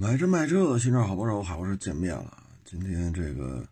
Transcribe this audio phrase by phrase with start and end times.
[0.00, 2.42] 买这卖这，新车好不少，好是见面了。
[2.64, 3.68] 今天这个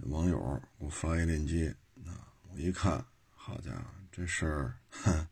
[0.00, 0.38] 网友
[0.78, 1.74] 给我发一链接
[2.04, 3.02] 啊，我一看，
[3.34, 3.82] 好家伙，
[4.12, 5.26] 这事儿，哼，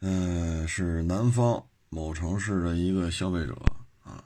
[0.00, 3.56] 嗯，是南方某城市的一个消费者
[4.04, 4.22] 啊，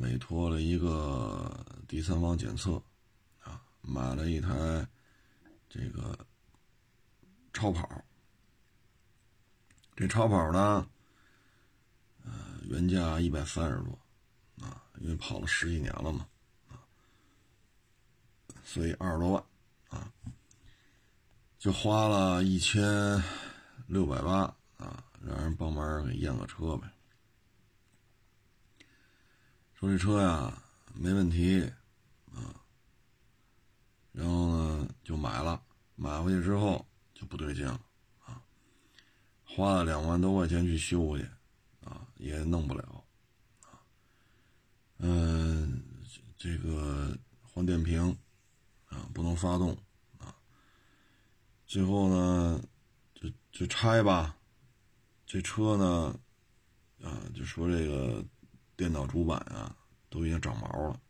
[0.00, 2.82] 委托了一个第三方检测
[3.38, 4.48] 啊，买了一台
[5.68, 6.26] 这个
[7.52, 7.88] 超跑，
[9.94, 10.84] 这超跑呢。
[12.68, 13.98] 原价一百三十多，
[14.62, 16.28] 啊，因为跑了十几年了嘛，
[16.68, 16.84] 啊，
[18.62, 19.42] 所以二十多万，
[19.88, 20.12] 啊，
[21.58, 22.84] 就花了一千
[23.86, 26.86] 六百八，啊，让人帮忙给验个车呗。
[29.74, 30.62] 说这车呀
[30.92, 31.62] 没问题，
[32.34, 32.52] 啊，
[34.12, 35.62] 然后呢就买了，
[35.96, 37.80] 买回去之后就不对劲了，
[38.26, 38.42] 啊，
[39.42, 41.26] 花了两万多块钱去修去。
[42.18, 43.04] 也弄不了，
[43.62, 43.78] 啊，
[44.98, 45.82] 嗯，
[46.36, 48.16] 这个换电瓶，
[48.88, 49.70] 啊，不能发动，
[50.18, 50.34] 啊，
[51.64, 52.60] 最后呢，
[53.14, 54.36] 就就拆吧，
[55.26, 56.18] 这车呢，
[57.02, 58.24] 啊，就说这个
[58.76, 59.76] 电脑主板啊
[60.10, 61.00] 都已经长毛了，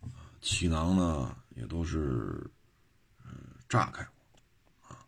[0.00, 0.08] 啊，
[0.40, 2.50] 气囊呢也都是，
[3.26, 4.02] 嗯，炸开，
[4.80, 5.04] 啊，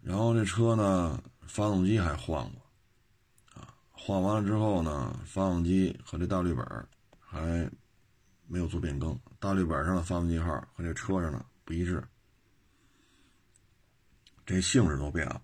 [0.00, 2.61] 然后这车呢，发动机还换过。
[4.04, 6.66] 换完了之后呢，发动机和这大绿本
[7.20, 7.70] 还
[8.48, 12.02] 没有做变更，大绿本上的发动机号和这车上的不一致，
[14.44, 15.40] 这性质都变了。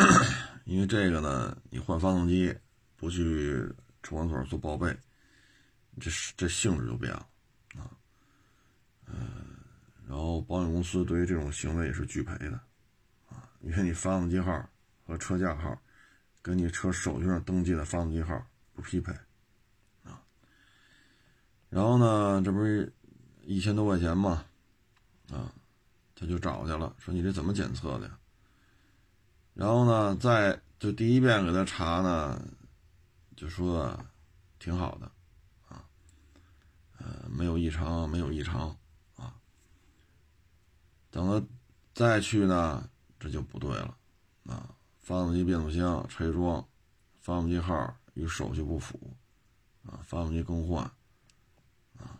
[0.64, 2.56] 因为这个呢，你换发动机
[2.96, 3.70] 不去
[4.02, 4.96] 车管所做报备，
[6.00, 7.28] 这这性质就变了
[7.76, 7.84] 啊。
[9.04, 9.58] 嗯，
[10.08, 12.58] 然后保险公司对于这种行为也是拒赔的
[13.28, 14.66] 啊，因为你发动机号
[15.06, 15.78] 和车架号。
[16.44, 19.10] 跟你车手续上登记的发动机号不匹配，
[20.02, 20.20] 啊，
[21.70, 22.92] 然后呢，这不是
[23.40, 24.44] 一千多块钱嘛，
[25.30, 25.50] 啊，
[26.14, 28.10] 他就找去了，说你这怎么检测的？
[29.54, 32.46] 然后呢，再就第一遍给他查呢，
[33.34, 33.98] 就说
[34.58, 35.10] 挺好的，
[35.66, 35.82] 啊，
[36.98, 38.76] 呃，没有异常，没有异常，
[39.16, 39.34] 啊，
[41.10, 41.42] 等他
[41.94, 42.86] 再去呢，
[43.18, 43.96] 这就不对了，
[44.44, 44.73] 啊。
[45.04, 46.66] 发动机变速箱拆装，
[47.20, 48.98] 发动机号与手续不符，
[49.86, 50.82] 啊，发动机更换，
[51.98, 52.18] 啊，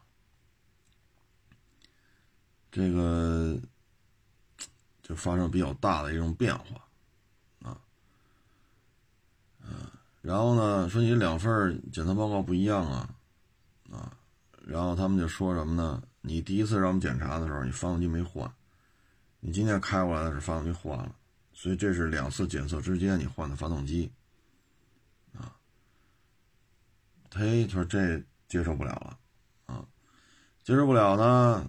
[2.71, 3.59] 这个
[5.03, 6.87] 就发生比较大的一种变化，
[7.62, 7.81] 啊，
[9.62, 9.71] 嗯，
[10.21, 13.09] 然后呢，说你两份检测报告不一样啊，
[13.91, 14.15] 啊，
[14.62, 16.03] 然后他们就说什么呢？
[16.21, 18.55] 你第一次让我们检查的时候，你发动机没换，
[19.41, 21.16] 你今天开过来的是发动机换了。
[21.56, 24.10] 所以这是两次检测之间你换的发动机，
[25.32, 25.56] 啊，
[27.32, 29.19] 嘿，他说这接受不了了，
[29.65, 29.87] 啊，
[30.65, 31.66] 接受不了呢，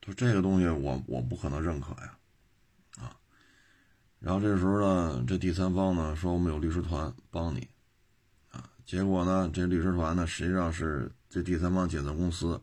[0.00, 2.18] 他说这个东西我我不可能认可呀，
[2.98, 3.16] 啊，
[4.20, 7.66] 然后这时候呢，这第三方呢说我们有律师团帮你，
[8.50, 12.62] 啊，结果呢这律师团呢实际上是这第三方检测公司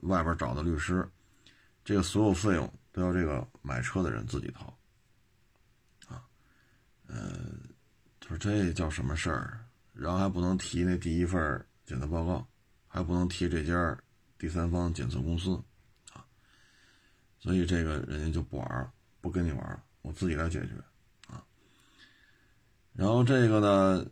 [0.00, 1.08] 外边找的律师，
[1.84, 4.75] 这个所有费用都要这个买车的人自己掏。
[7.08, 7.60] 嗯，
[8.20, 9.60] 他说这叫什么事儿？
[9.92, 12.46] 然后还不能提那第一份检测报告，
[12.86, 13.98] 还不能提这家
[14.36, 15.54] 第三方检测公司，
[16.12, 16.22] 啊，
[17.38, 20.74] 所以这个人家就不玩了，不跟你玩了，我自己来解决，
[21.32, 21.42] 啊。
[22.92, 24.06] 然后这个呢，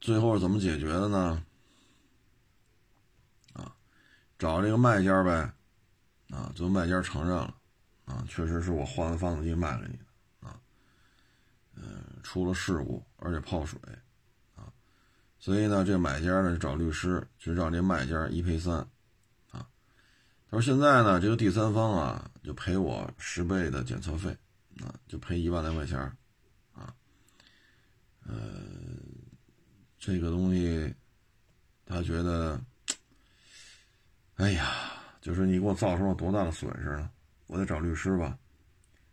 [0.00, 1.44] 最后是怎么解决的呢？
[3.52, 3.72] 啊，
[4.36, 5.52] 找这个卖家呗，
[6.30, 7.54] 啊，最后卖家承认了，
[8.04, 9.98] 啊，确实是我换了发动机卖给你。
[11.80, 13.78] 嗯，出了事故，而且泡水，
[14.56, 14.66] 啊，
[15.38, 18.74] 所以呢，这买家呢就找律师就让这卖家一赔三，
[19.52, 19.64] 啊，
[20.50, 24.30] 他说现在呢，这个第三方啊就赔我十倍的检测费，
[24.80, 25.98] 啊，就赔一万来块钱，
[26.74, 26.92] 啊，
[28.26, 28.34] 呃，
[30.00, 30.92] 这个东西
[31.86, 32.60] 他觉得，
[34.34, 34.72] 哎呀，
[35.20, 37.08] 就是你给我造成了多大的损失呢？
[37.46, 38.36] 我得找律师吧，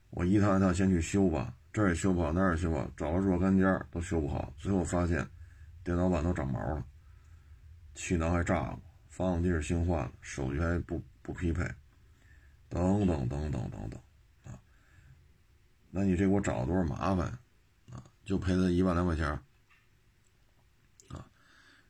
[0.09, 1.53] 我一趟一趟先去修吧。
[1.75, 5.27] 这儿也修不好，那儿也修不好，找了若干家都修不好，最后发现
[5.83, 6.85] 电脑板都长毛了，
[7.93, 11.65] 气囊还炸过，发动机是新换的，手续还不不匹配，
[12.69, 13.99] 等等等等等等
[14.45, 14.57] 啊！
[15.91, 17.27] 那你这给我找了多少麻烦
[17.91, 18.01] 啊？
[18.23, 19.27] 就赔他一万来块钱
[21.09, 21.27] 啊！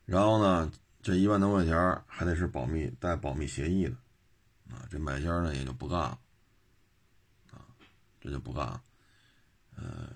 [0.04, 3.94] 然后呢，这一万多块钱还得是保密带保密协议的
[4.74, 4.82] 啊！
[4.90, 6.18] 这买家呢也就不干了
[7.52, 7.62] 啊，
[8.20, 8.82] 这就不干了。
[9.76, 10.10] 呃，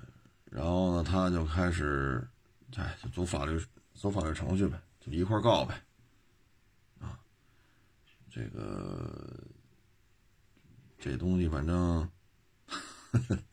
[0.46, 2.26] 然后呢，他就开始
[2.76, 3.62] 哎，走法律
[3.94, 5.80] 走法律程序呗，就一块告呗，
[6.98, 7.18] 啊，
[8.30, 9.42] 这个
[10.98, 12.08] 这东西反正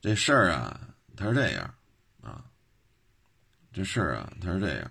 [0.00, 1.74] 这事儿啊，它是这样
[2.22, 2.44] 啊，
[3.72, 4.90] 这事儿啊，它是这样，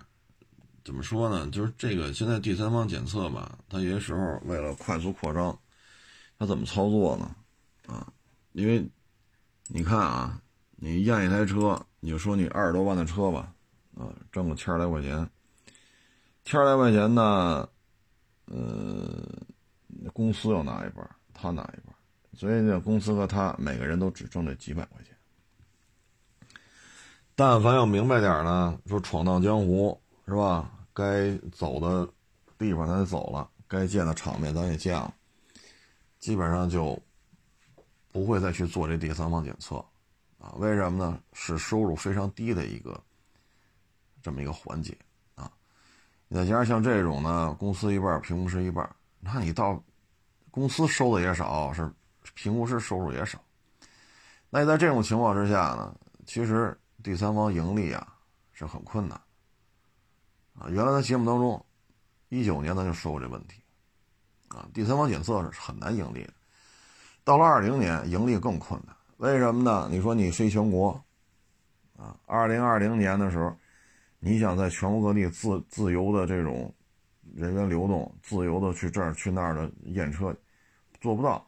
[0.84, 1.50] 怎么说呢？
[1.50, 5.58] 就是这个现在第三方检测吧，它有些时候为了快速扩张，
[6.38, 7.34] 它怎么操作呢？
[7.86, 8.12] 啊，
[8.52, 8.86] 因为
[9.68, 10.40] 你看啊。
[10.78, 13.50] 你验一台车，你就说你二十多万的车吧，
[13.96, 15.26] 啊，挣个千来块钱，
[16.44, 17.66] 千来块钱呢，
[18.44, 19.26] 呃，
[20.12, 21.96] 公司要拿一半，他拿一半，
[22.34, 25.16] 所以呢，公司和他每个人都只挣这几百块钱。
[27.34, 30.70] 但凡要明白点呢，说闯荡江湖是吧？
[30.92, 32.06] 该走的
[32.58, 35.14] 地方咱走了，该见的场面咱也见了，
[36.18, 37.02] 基本上就
[38.16, 39.76] 不会再去做这第三方检测。
[40.38, 41.20] 啊，为什么呢？
[41.34, 42.98] 是收入非常低的一个
[44.22, 44.96] 这么一个环节
[45.34, 45.52] 啊！
[46.30, 48.88] 再加上像这种呢，公司一半，评估师一半，
[49.20, 49.82] 那你到
[50.50, 51.90] 公司收的也少，是
[52.34, 53.38] 评估师收入也少。
[54.48, 58.16] 那你在这种情况之下呢，其实第三方盈利啊
[58.52, 59.20] 是很困难
[60.58, 60.68] 啊。
[60.70, 61.62] 原来在节目当中，
[62.30, 63.60] 一九年咱就说过这问题
[64.48, 66.32] 啊，第三方检测是很难盈利的。
[67.26, 68.94] 到了二零年，盈利更困难。
[69.16, 69.88] 为什么呢？
[69.90, 70.92] 你说你飞全国，
[71.96, 73.52] 啊，二零二零年的时候，
[74.20, 76.72] 你想在全国各地自自由的这种
[77.34, 80.32] 人员流动，自由的去这儿去那儿的验车，
[81.00, 81.44] 做不到。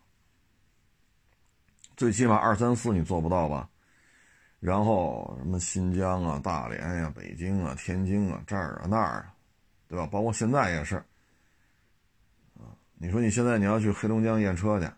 [1.97, 3.71] 最起码二三四你做不到吧？
[4.59, 9.33] 然后什么新疆啊、大连呀、北京啊、天津啊这儿啊那儿啊，
[9.87, 10.09] 对吧？
[10.11, 10.97] 包括现在也是，
[12.57, 14.91] 啊，你说你现在你要去黑龙江验车去。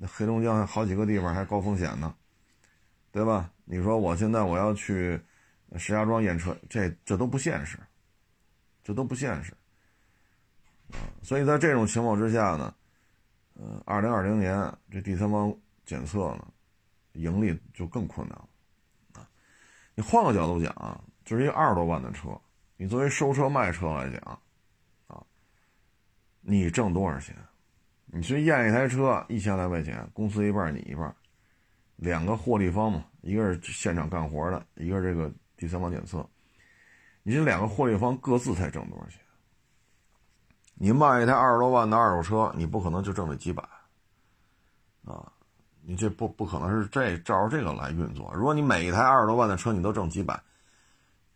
[0.00, 2.14] 那黑龙江好几个地方还高风险呢，
[3.10, 3.50] 对吧？
[3.64, 5.20] 你说我现在我要去
[5.76, 7.76] 石家庄验车，这这都不现实，
[8.84, 9.52] 这都不现实
[10.92, 10.96] 啊！
[11.20, 12.72] 所以在这种情况之下呢，
[13.54, 14.56] 呃，二零二零年
[14.88, 15.52] 这第三方
[15.84, 16.46] 检测呢，
[17.14, 18.48] 盈利就更困难了
[19.14, 19.28] 啊！
[19.96, 22.40] 你换个角度讲啊，就是一二十多万的车，
[22.76, 24.40] 你作为收车卖车来讲
[25.08, 25.20] 啊，
[26.40, 27.34] 你挣多少钱？
[28.10, 31.14] 你去验一台车一千来块钱，公司一半你一半，
[31.96, 36.26] 两个获利方嘛，一个是现场干活的，一个是这个第三方检测，
[37.22, 39.20] 你这两个获利方各自才挣多少钱？
[40.74, 43.62] 你卖一台二十多万的二手车，你不可能就挣这几百，
[45.04, 45.30] 啊，
[45.82, 48.32] 你这不不可能是这照着这个来运作。
[48.34, 50.40] 如果你每一台二十多万的车你都挣几百，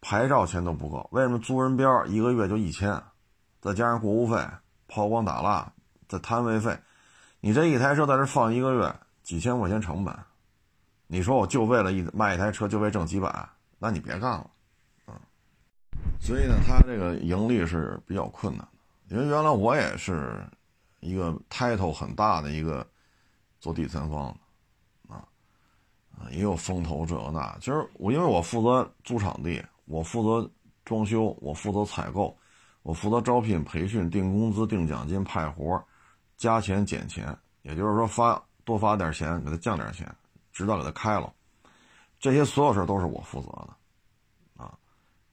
[0.01, 1.07] 牌照钱都不够。
[1.13, 3.03] 为什么租人标一个月就一千，
[3.61, 4.43] 再加上过户费、
[4.89, 5.71] 抛光打蜡？
[6.12, 6.79] 的摊位费，
[7.41, 10.14] 你这一台车在这放一个月，几千块钱成本，
[11.06, 13.49] 你说我就为了一卖一台车就为挣几百，
[13.79, 14.50] 那你别干了，
[15.06, 15.17] 啊，
[16.20, 18.69] 所以呢，他这个盈利是比较困难
[19.09, 20.44] 的，因为原来我也是
[21.00, 22.87] 一个 title 很大的一个
[23.58, 24.26] 做第三方
[25.08, 25.25] 的，啊，
[26.19, 30.50] 啊，也有风投这个那，其实我因为我负责租场地，我负责
[30.85, 32.37] 装修，我负责采购，
[32.82, 35.85] 我负责招聘、培训、定工资、定奖金、派活儿。
[36.43, 40.12] 加钱减钱，也就是说发多发点钱，给他降点钱，
[40.53, 41.33] 直到给他开了。
[42.19, 44.77] 这些所有事都是我负责的，啊，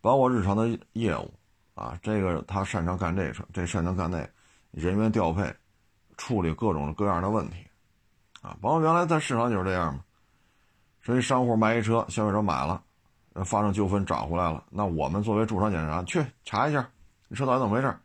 [0.01, 1.33] 包括日常的业务，
[1.73, 4.23] 啊，这个他擅长干这事，这擅长干那，
[4.69, 5.51] 人员调配，
[6.15, 7.65] 处理各种各样的问题，
[8.43, 10.03] 啊，包括原来在市场就是这样嘛。
[11.01, 12.83] 说一商户卖一车，消费者买了，
[13.43, 16.87] 发生纠纷找回来了，那我们作为驻场检查去查一下，
[17.29, 17.97] 你车到底怎么回事？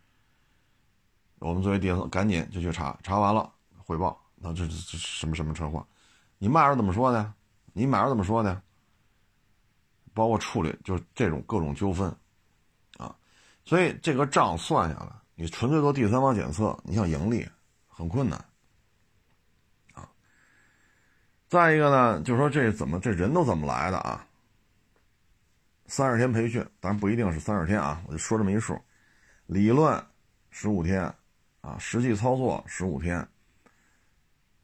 [1.45, 4.19] 我们作为第，赶紧就去查，查完了汇报。
[4.37, 5.87] 那这这这什么什么车况？
[6.39, 7.35] 你卖人怎么说的？
[7.75, 8.63] 你买人怎么说的？
[10.15, 12.09] 包括处理就是这种各种纠纷，
[12.97, 13.15] 啊，
[13.63, 17.47] 所以这个账算下来，你纯粹做第三方检测，你想盈利
[17.89, 18.43] 很困难，
[19.93, 20.09] 啊。
[21.47, 24.27] 再一个呢，就说这怎么这人都怎么来的啊？
[25.89, 28.81] 三十天培训，当然不一定是三十天啊，我就说这么一数，
[29.45, 30.03] 理论
[30.49, 31.15] 十五天。
[31.65, 33.27] 啊，实际操作十五天，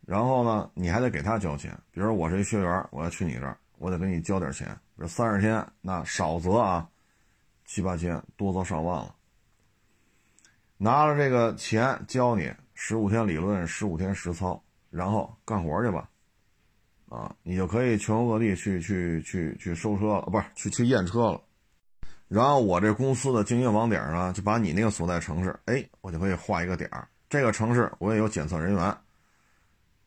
[0.07, 1.75] 然后呢，你还得给他交钱。
[1.90, 4.69] 比如我是一学员，我要去你这儿，我得给你交点钱。
[4.97, 6.87] 比如三十天，那少则啊
[7.64, 9.14] 七八千，多则上万了。
[10.76, 16.11] 拿了这个钱教你十五天理论，十五天实操，然后干活去吧。
[17.09, 21.40] 啊，你就可以全国各地去去去去收车了，不是去去验车了。
[22.30, 27.08] 然后我这公司的经营网点呢，就把你那个所在城市，哎，我就可以画一个点儿。
[27.28, 28.96] 这个城市我也有检测人员，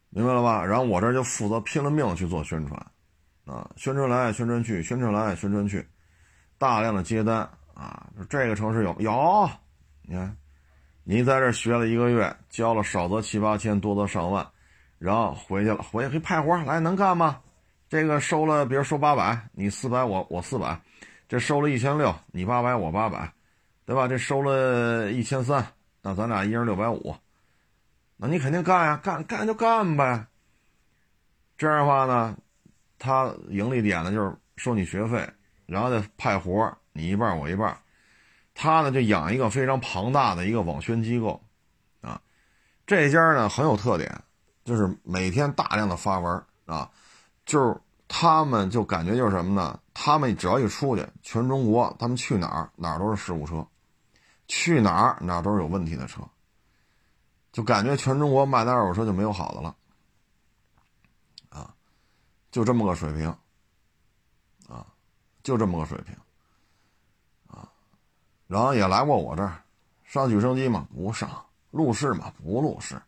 [0.09, 0.63] 明白了吧？
[0.63, 2.79] 然后我这就负责拼了命去做宣传，
[3.45, 5.85] 啊，宣传来宣传去，宣传来宣传去，
[6.57, 7.39] 大量的接单
[7.73, 9.49] 啊，这个城市有有，
[10.03, 10.37] 你看，
[11.03, 14.47] 你在这学了一个月，交了少则七八千，多则上万，
[14.97, 17.41] 然后回去了，回去可以派活来能干吗？
[17.89, 20.79] 这个收了，比如收八百，你四百，我我四百，
[21.33, 23.33] 这收了一千六，你八百，我八百，
[23.87, 24.07] 对吧？
[24.07, 25.65] 这收了一千三，
[26.03, 27.15] 那咱俩一人六百五，
[28.17, 30.27] 那你肯定干呀，干干就干呗。
[31.57, 32.37] 这样的话呢，
[32.99, 35.27] 他盈利点呢就是收你学费，
[35.65, 37.75] 然后再派活，你一半我一半。
[38.53, 41.43] 他呢就养一个非常庞大的一个网宣机构，
[42.01, 42.21] 啊，
[42.85, 44.21] 这家呢很有特点，
[44.63, 46.87] 就是每天大量的发文啊。
[47.43, 47.75] 就是
[48.07, 49.79] 他们就感觉就是什么呢？
[49.93, 53.65] 他们只要一出去，全中国他们去哪儿哪儿都是事故车，
[54.47, 56.21] 去哪儿哪儿都是有问题的车，
[57.51, 59.75] 就感觉全中国卖的二手车就没有好的了，
[61.49, 61.73] 啊，
[62.51, 63.29] 就这么个水平，
[64.67, 64.85] 啊，
[65.43, 66.15] 就这么个水平，
[67.47, 67.69] 啊，
[68.47, 69.63] 然后也来过我这儿，
[70.03, 70.87] 上举升机吗？
[70.93, 72.31] 不上，路试吗？
[72.43, 73.01] 不路试，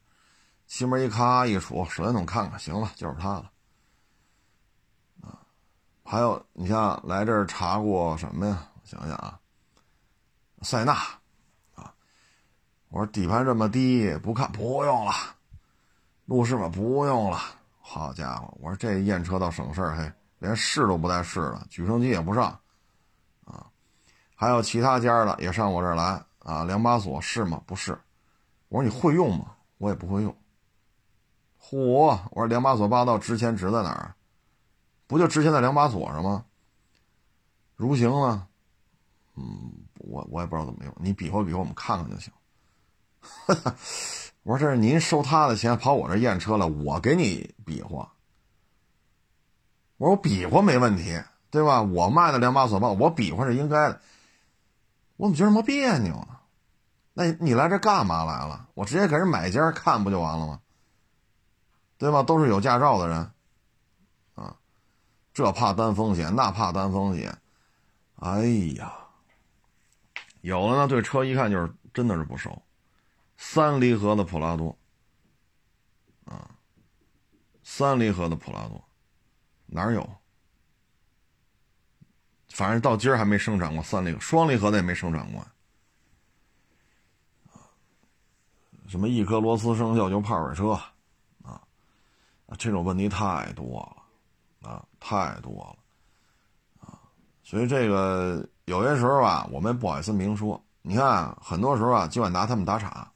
[0.68, 3.52] 气门一咔一杵，手电筒看看，行了，就是他了。
[6.07, 8.67] 还有，你像来这儿查过什么呀？
[8.75, 9.39] 我想想啊，
[10.62, 10.93] 塞纳，
[11.74, 11.91] 啊，
[12.89, 15.12] 我说底盘这么低，不看不用了，
[16.25, 17.39] 路试吧不用了。
[17.81, 22.55] 好家伙，我说这验车倒省事儿，嘿，连试都不带试了，举升机也不上，
[23.45, 23.65] 啊，
[24.35, 27.59] 还有其他家的也上我这儿来啊，两把锁是吗？
[27.65, 28.00] 不是，
[28.69, 29.55] 我说你会用吗？
[29.79, 30.35] 我也不会用。
[31.59, 34.13] 嚯，我说两把锁霸道值钱值在哪儿？
[35.07, 36.45] 不就值钱在两把锁上吗？
[37.75, 38.47] 如行呢？
[39.35, 42.31] 嗯，我我也不知道怎么用，你比划比划，我们看看就行。
[44.43, 48.13] 我说这是您收他的钱跑我这验车了，我给你比划。
[49.97, 51.81] 我说我比划没问题，对吧？
[51.81, 54.00] 我卖的两把锁吧，我比划是应该的。
[55.17, 56.27] 我怎么觉得么别扭呢？
[57.13, 58.69] 那你来这干嘛来了？
[58.74, 60.62] 我直接给人买家看不就完了吗？
[61.97, 62.24] 对吧？
[62.24, 63.31] 都是有驾照的人。
[65.36, 67.38] 这怕担风险，那怕担风险，
[68.15, 68.46] 哎
[68.77, 68.94] 呀，
[70.39, 72.63] 有的呢，对车一看就是真的是不熟，
[73.36, 74.77] 三离合的普拉多，
[76.24, 76.50] 啊，
[77.63, 78.82] 三离合的普拉多，
[79.65, 80.10] 哪有？
[82.48, 85.46] 反正到今儿还没生产过三离合，双离合的也没生产过，
[88.88, 90.80] 什么一颗螺丝生锈就泡水车，
[91.44, 91.62] 啊，
[92.58, 94.04] 这种问题太多了。
[94.65, 96.98] 啊，太多了，啊，
[97.43, 100.60] 所以这个有些时候吧，我们不好意思明说。
[100.81, 103.12] 你看，很多时候啊，就爱拿他们打岔，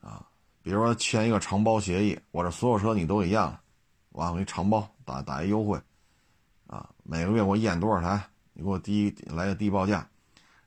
[0.00, 0.26] 啊，
[0.62, 3.60] 比如说签一个承包协议，我这所有车你都给验了，
[4.12, 5.78] 完我给你承包打打一优惠，
[6.66, 8.22] 啊，每个月我验多少台，
[8.54, 10.06] 你给我低来个低报价，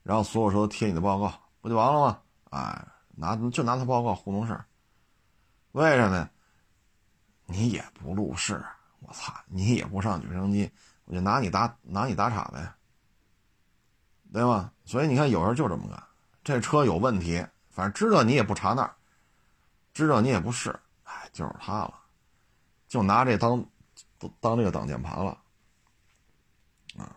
[0.03, 2.19] 然后所有车都贴你的报告，不就完了吗？
[2.51, 4.65] 哎，拿就拿他报告糊弄事儿，
[5.71, 6.29] 为什么呀？
[7.45, 8.63] 你也不入市。
[9.09, 10.69] 我操，你也不上举升机，
[11.05, 12.71] 我就拿你打拿你打岔呗，
[14.31, 14.71] 对吧？
[14.85, 16.03] 所以你看，有时候就这么干。
[16.43, 18.95] 这车有问题，反正知道你也不查那儿，
[19.95, 21.93] 知道你也不是，哎，就是他了，
[22.87, 23.65] 就拿这当
[24.39, 25.35] 当这个挡箭牌了，
[26.99, 27.09] 啊，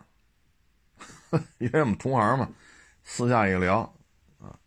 [1.58, 2.48] 因为我们同行嘛，
[3.04, 3.80] 私下一聊，
[4.40, 4.58] 啊，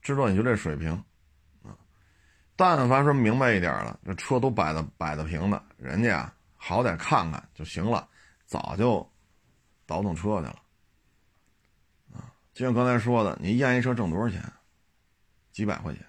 [0.00, 1.04] 知道你就这水平。
[2.62, 8.08] 但凡说明白一点了，这车都摆的摆的平的，人家啊好歹看看就行了，
[8.46, 9.06] 早就
[9.86, 10.62] 倒腾车去了。
[12.14, 14.40] 啊，就像刚才说的，你验一车挣多少钱？
[15.52, 16.04] 几百块钱。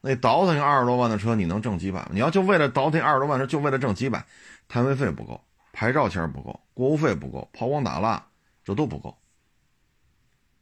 [0.00, 2.06] 那倒腾二十多万的车，你能挣几百？
[2.12, 4.24] 你要就为了倒腾二十多万车，就为了挣几百，
[4.68, 5.40] 摊位费不够，
[5.72, 8.24] 牌照钱不够，过户费不够，抛光打蜡
[8.64, 9.16] 这都不够。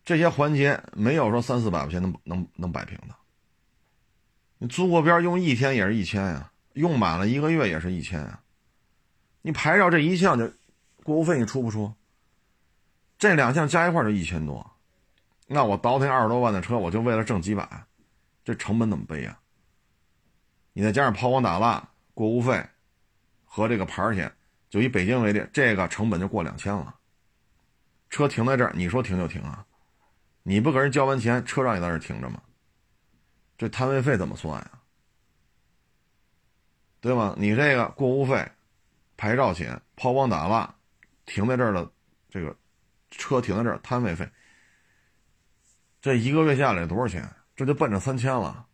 [0.04, 3.14] 这些环节没有说三四百块钱能能能摆平的。
[4.66, 8.40] 租过边用一天也是一千呀，用满了一个月也是一千啊。
[9.42, 10.46] 你牌照这一项就
[11.04, 11.92] 过户费你出不出？
[13.18, 14.68] 这两项加一块就一千多，
[15.46, 17.68] 那我倒腾二十多万的车，我就为了挣几百，
[18.44, 19.38] 这成本怎么背呀？
[20.72, 22.62] 你再加上抛光打蜡、过户费
[23.44, 24.30] 和这个牌钱，
[24.68, 26.94] 就以北京为例，这个成本就过两千了。
[28.10, 29.64] 车停在这儿，你说停就停啊？
[30.42, 32.40] 你不给人交完钱，车让你在这停着吗？
[33.58, 34.70] 这摊位费怎么算呀？
[37.00, 37.34] 对吗？
[37.38, 38.50] 你这个过户费、
[39.16, 40.74] 牌照钱、抛光打蜡、
[41.24, 41.88] 停在这儿的
[42.28, 42.56] 这个
[43.10, 44.28] 车停在这儿摊位费，
[46.00, 47.30] 这一个月下来多少钱？
[47.54, 48.66] 这就奔着三千了。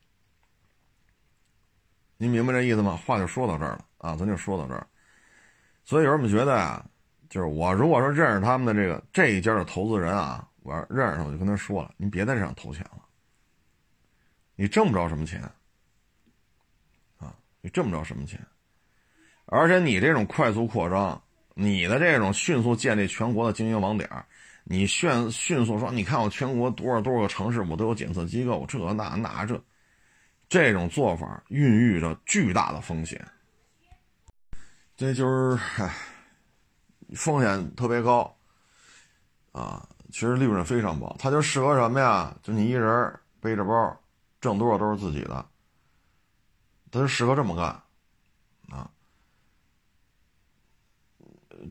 [2.16, 2.96] 您明白这意思吗？
[2.96, 4.86] 话就说到这儿了啊，咱就说到这儿。
[5.84, 6.84] 所以有人们觉得啊，
[7.28, 13.01] 就是我如果说认识他们的这个这一家的投资人啊，我要认识他，我就跟他说了，您别在这上投钱了，
[14.54, 15.40] 你挣不着什么钱，
[17.18, 18.38] 啊，你挣不着什么钱，
[19.46, 21.20] 而且你这种快速扩张，
[21.54, 24.08] 你的这种迅速建立全国的经营网点，
[24.64, 29.60] 你迅迅速说，你看我全国多少多少个城市，我都有检测机构，这那那这，
[30.48, 33.20] 这种做法孕育着巨大的风险。
[34.94, 35.92] 这就是唉，
[37.16, 38.32] 风险特别高
[39.50, 41.16] 啊，其实利润非常薄。
[41.18, 42.36] 它就适合什么呀？
[42.42, 44.00] 就你一人背着包，
[44.42, 45.46] 挣多少都是自己的，
[46.90, 47.66] 他适合这么干
[48.76, 48.90] 啊。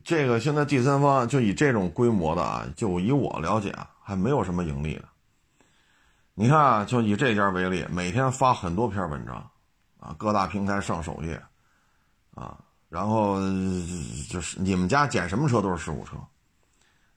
[0.02, 5.04] 这个现在第三方就以这种规模的啊，就以我了解啊，还没有什么盈利的。
[6.34, 9.50] 你看啊，就以这家为例，每天发很多篇文章
[10.00, 11.40] 啊，各大平台上首页
[12.34, 12.58] 啊。
[12.88, 13.36] 然后
[14.30, 16.16] 就是你们家捡什么车都是事故车，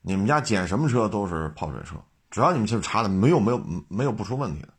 [0.01, 1.95] 你们家捡什么车都是泡水车，
[2.29, 3.57] 只要你们去查的，没有没有
[3.87, 4.73] 没有不出问题的，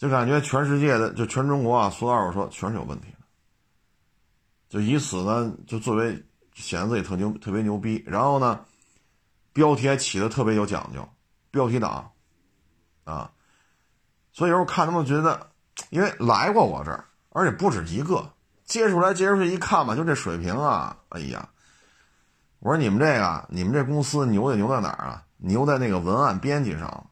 [0.00, 3.18] 就感觉全世界的就全中国啊，所有二手车全是有问题的，
[4.70, 8.64] 就以此呢就作为显得自己特牛特别牛逼，然后呢
[9.52, 11.06] 标题还起的特别有讲究，
[11.50, 12.10] 标题党
[13.04, 13.30] 啊，
[14.32, 15.50] 所以有时候看他们觉得，
[15.90, 18.32] 因为来过我这儿，而且不止一个。
[18.64, 20.96] 接出来，接出去一看吧，就这水平啊！
[21.08, 21.48] 哎呀，
[22.60, 25.24] 我说你们这个，你们这公司牛也牛在哪儿啊？
[25.38, 27.09] 牛在那个文案编辑上，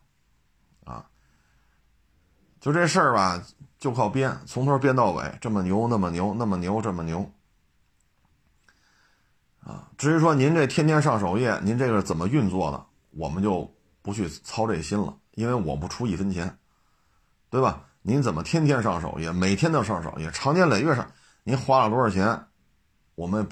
[2.60, 3.42] 就这事儿吧，
[3.78, 7.30] 就靠编，从头编到尾，这么牛，那么牛，那么牛，这么牛，
[9.60, 9.88] 啊！
[9.96, 13.72] 至于说您这天天上首页，您这个怎么运作的，我们就
[14.02, 16.58] 不去操这心了，因为我不出一分钱，
[17.50, 17.84] 对吧？
[18.02, 21.10] 您怎么天天上首页，每天都上首页，长年累月上？
[21.42, 22.46] 您花了多少钱，
[23.14, 23.46] 我们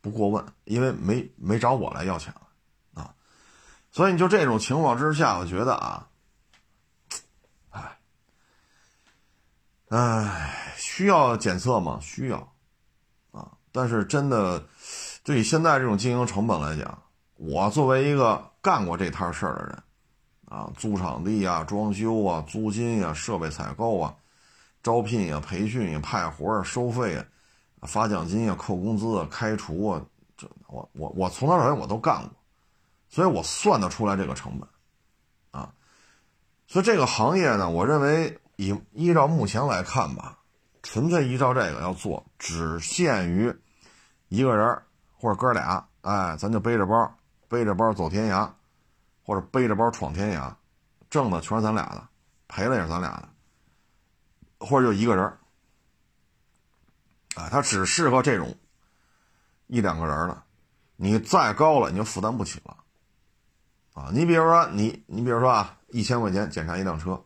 [0.00, 2.34] 不过问，因为没没找我来要钱
[2.94, 3.14] 啊，
[3.90, 6.08] 所以你就这种情况之下，我觉得啊，
[9.88, 11.98] 哎，需要检测吗？
[12.00, 12.52] 需要
[13.30, 14.66] 啊，但是真的，
[15.22, 17.02] 就以现在这种经营成本来讲，
[17.36, 19.82] 我作为一个干过这摊事儿的人
[20.46, 24.14] 啊，租场地啊、装修啊、租金呀、设备采购啊。
[24.82, 27.24] 招聘呀，培训呀，派活儿，收费啊，
[27.82, 30.00] 发奖金呀，扣工资啊，开除啊，
[30.36, 32.30] 这我我我从头到尾我都干过，
[33.08, 34.68] 所以我算得出来这个成本，
[35.50, 35.72] 啊，
[36.68, 40.38] 所以这个行业呢，我认为以依照目前来看吧，
[40.82, 43.54] 纯粹依照这个要做，只限于
[44.28, 44.82] 一个人
[45.14, 47.16] 或者哥俩，哎，咱就背着包
[47.48, 48.50] 背着包走天涯，
[49.24, 50.52] 或者背着包闯天涯，
[51.08, 52.08] 挣的全是咱俩的，
[52.48, 53.28] 赔了也是咱俩的。
[54.58, 55.24] 或者就一个人
[57.34, 58.56] 啊，他只适合这种
[59.66, 60.42] 一两个人的，
[60.96, 62.76] 你再高了你就负担不起了，
[63.92, 67.22] 啊，你比如说你，你比如说啊，一千块钱检查一辆车，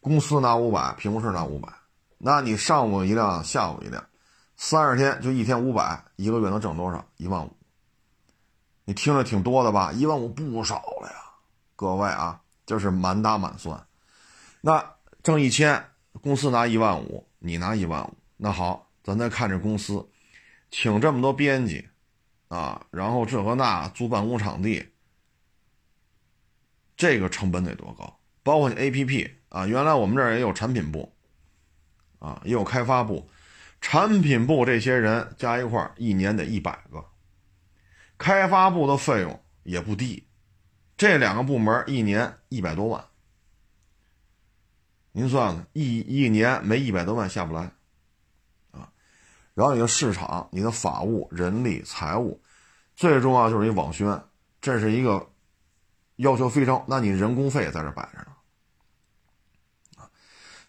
[0.00, 1.68] 公司拿五百，评估室拿五百，
[2.18, 4.04] 那你上午一辆，下午一辆，
[4.56, 7.04] 三十天就一天五百，一个月能挣多少？
[7.16, 7.50] 一万五，
[8.84, 9.92] 你听着挺多的吧？
[9.92, 11.16] 一万五不少了呀，
[11.76, 13.86] 各位啊，就是满打满算，
[14.60, 15.84] 那挣一千。
[16.20, 20.04] 公司拿一万五，你拿一万五，那好，咱再看这公司，
[20.68, 21.88] 请这么多编辑，
[22.48, 24.84] 啊，然后这和那租办公场地，
[26.96, 28.18] 这个成本得多高？
[28.42, 31.12] 包括你 A P P 啊，原来我们这儿也有产品部，
[32.18, 33.28] 啊，也有开发部，
[33.80, 37.04] 产品部这些人加一块一年得一百个，
[38.18, 40.26] 开发部的费用也不低，
[40.96, 43.04] 这两个部门一年一百多万。
[45.12, 47.62] 您算算，一一年没一百多万下不来，
[48.70, 48.92] 啊，
[49.54, 52.40] 然后你的市场、你的法务、人力、财务，
[52.94, 54.22] 最重要就是一网宣，
[54.60, 55.30] 这是一个
[56.16, 58.26] 要求非常，那你人工费在这摆着呢，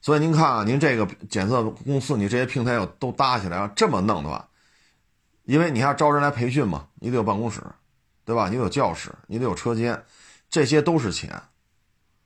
[0.02, 4.48] 所以您看啊，您这个检测公司，你这些平台要都搭起来，要这么弄的话，
[5.44, 7.62] 因为你还要招人来培训嘛，你得有办公室，
[8.24, 8.48] 对吧？
[8.48, 10.02] 你得有教室，你得有车间，
[10.50, 11.42] 这些都是钱。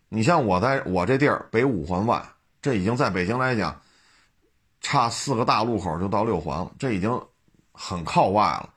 [0.10, 2.24] 你像我在我这地儿北五环外，
[2.62, 3.82] 这已经在北京来讲，
[4.80, 7.20] 差四个大路口就到六环了，这已经
[7.72, 8.70] 很靠外了。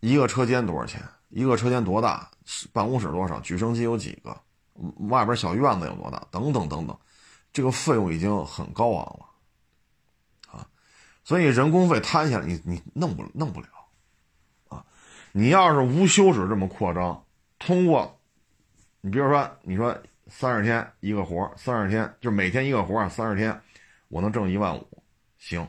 [0.00, 1.00] 一个车间多少钱？
[1.28, 2.28] 一个车间多大？
[2.72, 3.38] 办公室多少？
[3.40, 4.36] 举升机有几个？
[5.08, 6.20] 外边小院子有多大？
[6.30, 6.98] 等等等等，
[7.56, 10.68] 这个费用已经很高昂了，啊，
[11.24, 13.68] 所以人工费摊下来，你你弄不弄不了，
[14.68, 14.84] 啊，
[15.32, 17.24] 你要是无休止这么扩张，
[17.58, 18.20] 通过。
[19.00, 23.58] 你比如说，你说三十天一个活三十天就每天一个活三十天，
[24.08, 25.02] 我能挣一万五，
[25.38, 25.66] 行，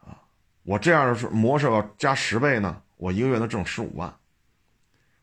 [0.00, 0.20] 啊，
[0.64, 4.12] 我这样的模式要加十倍呢，我一个月能挣十五万；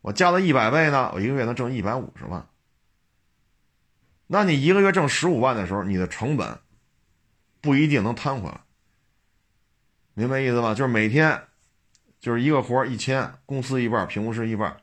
[0.02, 2.50] 我加到一百倍呢，我一个月能挣一百五十万。
[4.32, 6.60] 那你一个月挣十五万的时候，你的成本
[7.62, 8.62] 不一定能摊回来，
[10.14, 10.76] 明白意思吧？
[10.76, 11.48] 就是每天
[12.20, 14.80] 就是一个活一千，公司一半，评估师一半，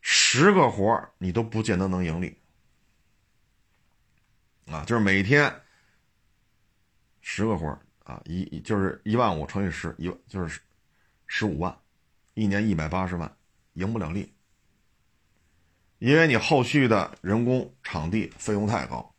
[0.00, 2.36] 十个活你都不见得能盈利
[4.66, 4.84] 啊！
[4.84, 5.62] 就是每天
[7.20, 10.60] 十个活啊，一就是一万五乘以十，一就是
[11.28, 11.78] 十五万，
[12.34, 13.36] 一年一百八十万，
[13.74, 14.32] 赢不了利，
[16.00, 19.12] 因为你后续的人工、场地费用太高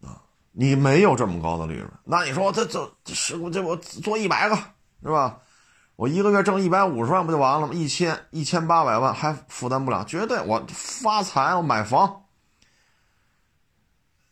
[0.00, 1.90] 啊，你没有这么高的利润。
[2.04, 3.14] 那你说这这这
[3.50, 4.56] 这我做一百个
[5.02, 5.40] 是吧？
[5.96, 7.74] 我一个月挣一百五十万不就完了吗？
[7.74, 12.24] 一千一千八百万还负担不了，绝对我发财，我买房，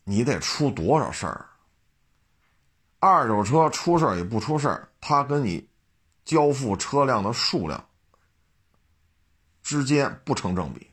[0.04, 1.46] 你得出多少事儿？
[3.00, 5.68] 二手车出事儿也不出事儿，它跟你
[6.24, 7.84] 交付车辆的数量
[9.62, 10.90] 之间不成正比。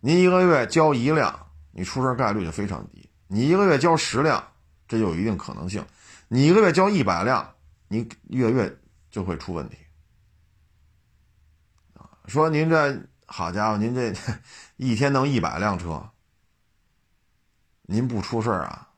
[0.00, 4.52] 你一个月交一辆，你出事概率就非常低；你一个月交十辆，
[4.86, 5.82] 这就有一定可能性；
[6.28, 7.54] 你一个月交一百辆，
[7.88, 8.78] 你月月
[9.10, 9.76] 就会出问题。
[12.26, 14.12] 说您这好家伙，您这
[14.76, 16.10] 一天弄一百辆车，
[17.82, 18.88] 您不出事啊？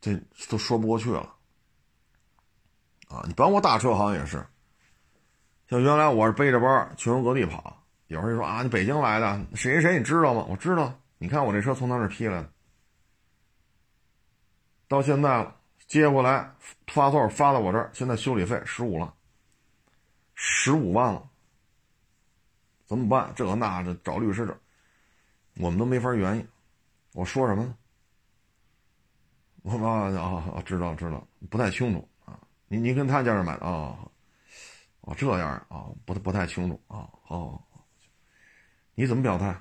[0.00, 1.34] 这都说不过去了，
[3.08, 3.24] 啊！
[3.26, 4.46] 你包括大车好像也是，
[5.80, 10.44] 原来我是背着包全国各地跑，有人就说啊，你北京来的，谁谁谁你知道吗？
[10.48, 12.50] 我知道，你看我这车从哪儿批来的，
[14.88, 15.56] 到现在了，
[15.86, 16.50] 接过来
[16.86, 19.14] 发错发到我这儿，现在修理费十五了，
[20.34, 21.28] 十五万了，
[22.86, 23.32] 怎么办？
[23.34, 24.56] 这个那的找律师这，
[25.56, 26.48] 我们都没法儿原因，
[27.12, 27.74] 我说什么呢？
[29.62, 30.62] 我啊啊啊！
[30.66, 32.38] 知道知道，不太清楚啊。
[32.68, 33.96] 您您跟他家人买的啊？
[35.04, 37.08] 哦这样啊，不不太清楚啊。
[37.28, 37.62] 哦，
[38.94, 39.58] 你怎么表态？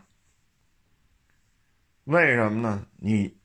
[2.06, 2.86] 为什么呢？
[2.98, 3.38] 你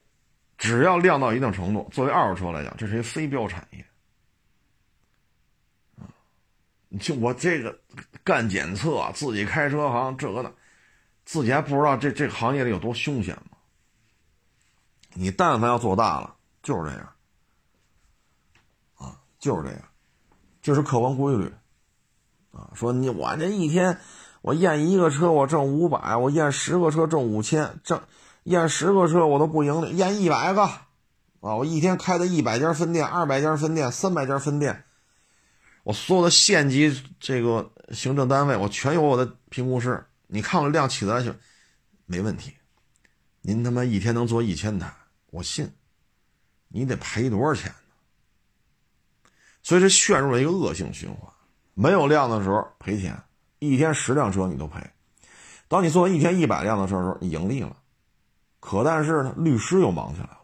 [0.57, 3.85] 只要量到一定程度，作为二手车来讲，这是一非标产业
[5.97, 6.07] 啊。
[6.89, 7.79] 你就我这个
[8.23, 10.53] 干检测，自己开车行，这个的，
[11.25, 13.57] 自己还不知道这这个行业里有多凶险吗？
[15.13, 16.35] 你但凡要做大了。
[16.61, 17.15] 就是这样，
[18.97, 19.81] 啊，就是这样，
[20.61, 21.49] 这是客观规律，
[22.73, 23.99] 说你我这一天
[24.41, 28.01] 我验一个车我挣五百，我验十个车挣五千，挣
[28.43, 30.85] 验十个车我都不盈利，验一百个，啊，
[31.39, 34.85] 我一天开的一百家分店、二百家分店、三百家分店，
[35.83, 41.33] 我所有的县级这个行政单位我全有我的评估师，你看我量起得来就
[42.05, 42.53] 没问题，
[43.41, 44.93] 您他妈一天能做一千台，
[45.31, 45.71] 我信。
[46.71, 47.75] 你得赔多少钱呢？
[49.63, 51.28] 所以这陷入了一个恶性循环。
[51.81, 53.17] 没有量的时候赔钱，
[53.59, 54.81] 一天十辆车你都赔；
[55.69, 57.77] 当你做一天一百辆的车的时候，你盈利了。
[58.59, 60.39] 可但是呢，律师又忙起来了。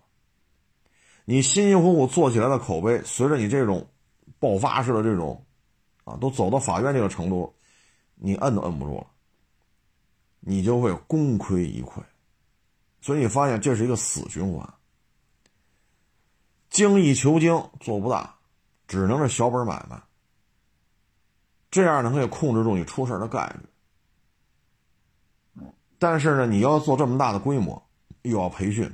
[1.26, 3.86] 你辛辛苦苦做起来的口碑，随着你这种
[4.40, 5.46] 爆发式的这种
[6.06, 7.54] 啊，都走到法院这个程度，
[8.16, 9.08] 你摁都摁不住了，
[10.40, 12.02] 你就会功亏一篑。
[13.02, 14.74] 所以你发现这是一个死循环。
[16.70, 18.36] 精益求精做不大，
[18.88, 20.02] 只能是小本买卖。
[21.76, 23.60] 这样呢可以控制住你出事的概率。
[26.00, 27.86] 但是呢，你要做这么大的规模，
[28.22, 28.90] 又要培训，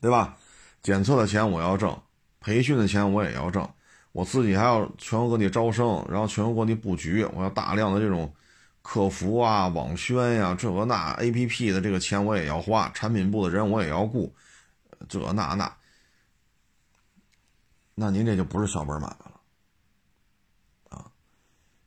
[0.00, 0.36] 对吧？
[0.82, 1.96] 检测的钱我要挣，
[2.40, 3.70] 培训的钱我也要挣，
[4.10, 8.34] 我自己还要全国各地招生，然后全国各地布局，我要大量的这种
[8.82, 14.34] 客服啊、网宣呀，这个那 A P P 的这个钱我也要花，产品部的人我也要雇，
[15.08, 15.72] 这那那。
[17.94, 19.25] 那您这就不是小本买卖，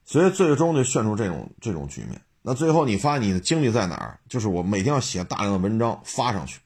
[0.10, 2.20] 所以最终就陷入这种这种局面。
[2.42, 4.20] 那最后你发现你的精力在哪儿？
[4.28, 6.60] 就是我每天要写大量的文章发上去，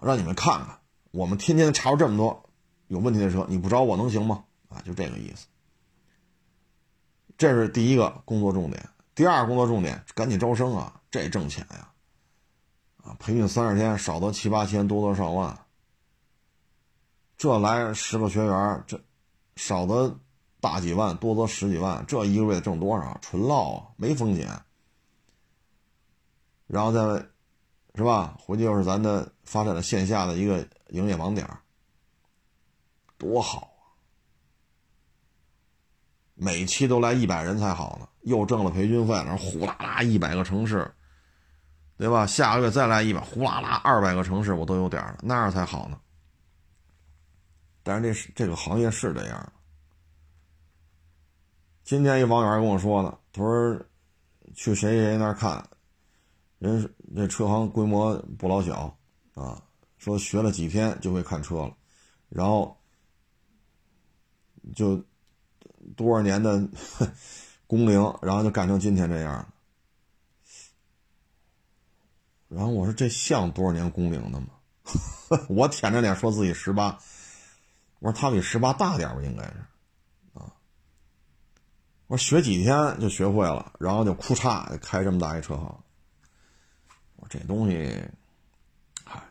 [0.00, 0.78] 让你们看看。
[1.10, 2.48] 我们天天查出这么多
[2.86, 4.44] 有问题的车，你不找我能行吗？
[4.70, 5.46] 啊，就这个意思。
[7.36, 8.88] 这是第一个工作重点。
[9.14, 11.90] 第二个工作重点，赶紧招生啊，这挣钱呀，
[13.02, 15.58] 啊，培训三十天，少则七八千，多则上万。
[17.36, 18.98] 这来十个学员，这
[19.56, 20.18] 少则
[20.64, 23.18] 大几万，多则十几万，这一个月挣多少？
[23.20, 24.48] 纯捞啊，没风险。
[26.66, 27.00] 然后再，
[27.94, 28.34] 是吧？
[28.40, 31.46] 回去又是咱的发展的线下的一个营业网点，
[33.18, 33.92] 多好啊！
[36.34, 40.90] 每期都来一百人才好呢，又挣了培训费，然后呼啦啦一百个城市，
[41.98, 42.26] 对吧？
[42.26, 46.00] 下个月再来一百，呼啦啦二百个城市我都有点了，那样才好呢。
[47.82, 49.52] 但是这是这个行业是这样。
[51.84, 53.78] 今天一网友还跟我说呢，他说
[54.54, 55.68] 去谁谁那儿看，
[56.58, 58.96] 人这车行规模不老小
[59.34, 59.62] 啊，
[59.98, 61.76] 说学了几天就会看车了，
[62.30, 62.74] 然后
[64.74, 65.04] 就
[65.94, 66.66] 多少年的
[67.68, 69.46] 工龄，然后就干成今天这样。
[72.48, 74.46] 然后我说这像多少年工龄的吗？
[75.50, 76.98] 我舔着脸说自己十八，
[77.98, 79.54] 我说他比十八大点吧，应该是，
[82.06, 85.64] 我学几天就学会了，然后就哭嚓开这么大一车行。
[87.16, 88.04] 我说这东西，
[89.04, 89.22] 嗨，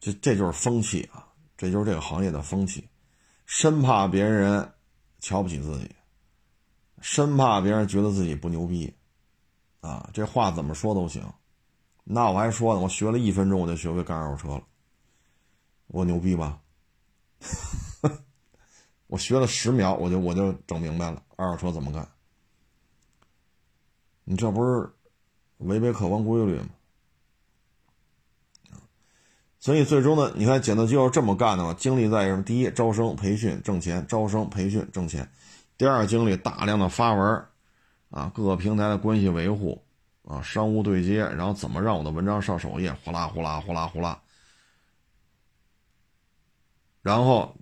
[0.00, 2.88] 这这就是风气啊，这就是这个行业的风气，
[3.44, 4.72] 生怕别人
[5.20, 5.94] 瞧不起自己，
[7.02, 8.92] 生怕别人觉得自己不牛逼，
[9.80, 11.22] 啊，这话怎么说都行。
[12.02, 14.62] 那我还说呢，我学了一分钟我就学会干二手车了，
[15.88, 16.58] 我牛逼吧？
[19.10, 22.08] 我学了十秒我就我就整明白了二手车怎么干。
[24.22, 24.88] 你这不是
[25.58, 26.68] 违背客观规律吗？
[29.58, 32.42] 所以最终呢，你看剪刀就要这么干的话，精力在什么？
[32.44, 35.24] 第一，招生培训挣钱，招生培训挣钱；
[35.76, 37.44] 第二，精力大量的发文，
[38.10, 39.82] 啊，各个平台的关系维护。
[40.22, 42.92] 啊，商务对接，然后怎么让我的文章上首页？
[43.04, 44.22] 呼啦呼啦呼啦呼啦，
[47.02, 47.52] 然后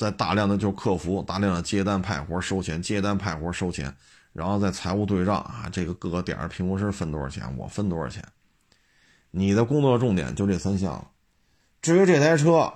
[0.00, 3.94] 在大量的就是客服，大量的接单派活收钱，接单派活收钱，
[4.32, 8.24] 然后在财务对账啊，这个各个点儿评估师分多少钱，我分多少钱？
[9.30, 11.06] 你的工作重点就这三项。
[11.82, 12.72] 至于这台车，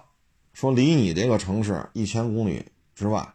[0.52, 2.62] 说离你这个城市一千公里
[2.94, 3.26] 之外，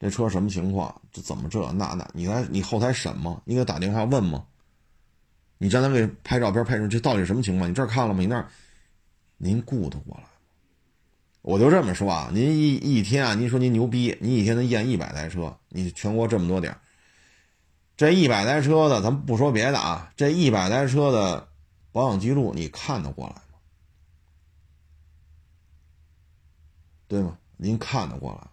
[0.00, 1.00] 这车什么情况？
[1.12, 2.10] 这怎么这那那？
[2.12, 3.40] 你来你后台审吗？
[3.44, 4.44] 你给打电话问吗？
[5.58, 7.70] 你让他给拍照片拍出这到底什么情况？
[7.70, 8.18] 你这儿看了吗？
[8.18, 8.48] 你那儿，
[9.36, 10.29] 您顾得过来吗？
[11.42, 16.76] 我就这么说啊，您一一天啊，您说您牛逼，您一天能验一百台车，你全国这么多点
[17.96, 21.48] 这一百台车的，咱不说别的啊，这一百台车的
[21.92, 23.42] 保养记录你看得过来吗？
[27.08, 27.38] 对吗？
[27.56, 28.50] 您看得过来吗？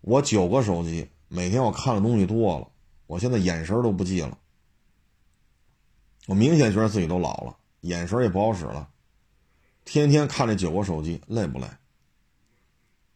[0.00, 2.68] 我九个手机，每天我看的东西多了，
[3.06, 4.36] 我现在眼神都不记了。
[6.26, 8.88] 我明显觉得自己都老了，眼神也不好使了，
[9.90, 11.66] 天天看这九个手机，累不累？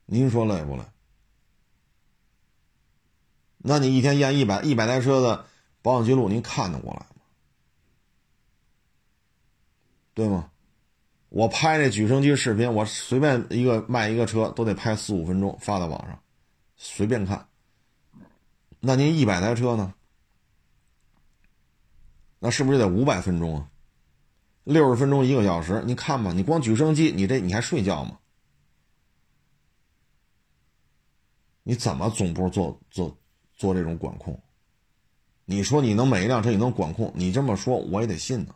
[0.07, 0.83] 您说累不累？
[3.59, 5.47] 那你一天验一百一百台车的
[5.83, 7.23] 保养记录，您看得过来吗？
[10.15, 10.51] 对吗？
[11.29, 16.21] 我拍这举升机视频，我随便一个卖一个车都得拍四五分钟发到网上，
[16.77, 17.47] 随便看。
[18.81, 19.95] 那您一百台车呢？
[22.41, 23.71] 那是不是得五百分钟啊？
[24.64, 28.18] 六十分钟一个小时，你看吧，你光举升机，你这你还睡觉吗？
[31.62, 33.16] 你怎么总部做做
[33.55, 34.42] 做这种管控？
[35.44, 37.12] 你说你能每一辆车你能管控？
[37.14, 38.55] 你这么说我也得信呢。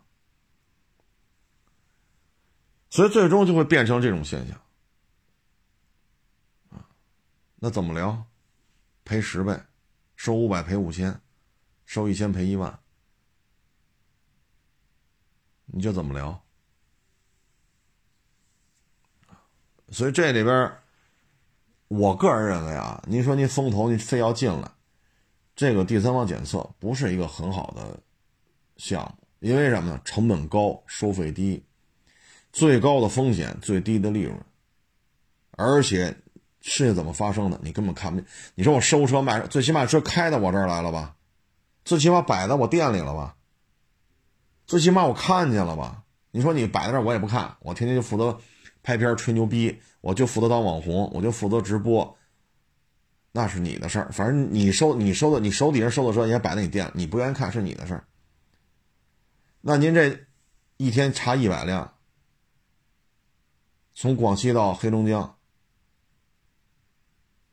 [2.91, 4.61] 所以最终就会变成这种现象。
[7.57, 8.27] 那怎么聊？
[9.05, 9.59] 赔十倍，
[10.17, 11.21] 收五百赔五千，
[11.85, 12.81] 收一千赔一万。
[15.73, 16.43] 你就怎么聊？
[19.91, 20.73] 所以这里边，
[21.89, 24.71] 我个人认为啊，您说您风投，你非要进来，
[25.57, 27.99] 这个第三方检测不是一个很好的
[28.77, 30.01] 项目，因为什么呢？
[30.05, 31.65] 成本高，收费低，
[32.53, 34.39] 最高的风险，最低的利润，
[35.53, 36.15] 而且
[36.61, 38.31] 事情怎么发生的，你根本看不见。
[38.55, 41.17] 你说我收车卖，最起码车开到我这儿来了吧？
[41.87, 43.37] 最起码摆在我店里了吧？
[44.69, 46.05] 最起码我看见了吧？
[46.31, 48.39] 你说你摆在这儿，我也不看，我天天就负责
[48.83, 52.19] 拍片吹牛逼，我就负责当网红，我就负责直播，
[53.33, 54.13] 那是你的事儿。
[54.13, 58.05] 反正你收你收的，你手底下收的车也摆在你店，你不愿意看是你的事儿。
[59.63, 60.27] 那您这
[60.77, 61.95] 一天查一百辆，
[63.95, 65.39] 从广西到黑龙江，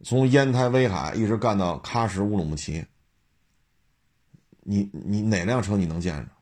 [0.04, 2.86] 从烟台威海一直干到喀什乌鲁木齐，
[4.64, 6.35] 你你哪辆车你能见着？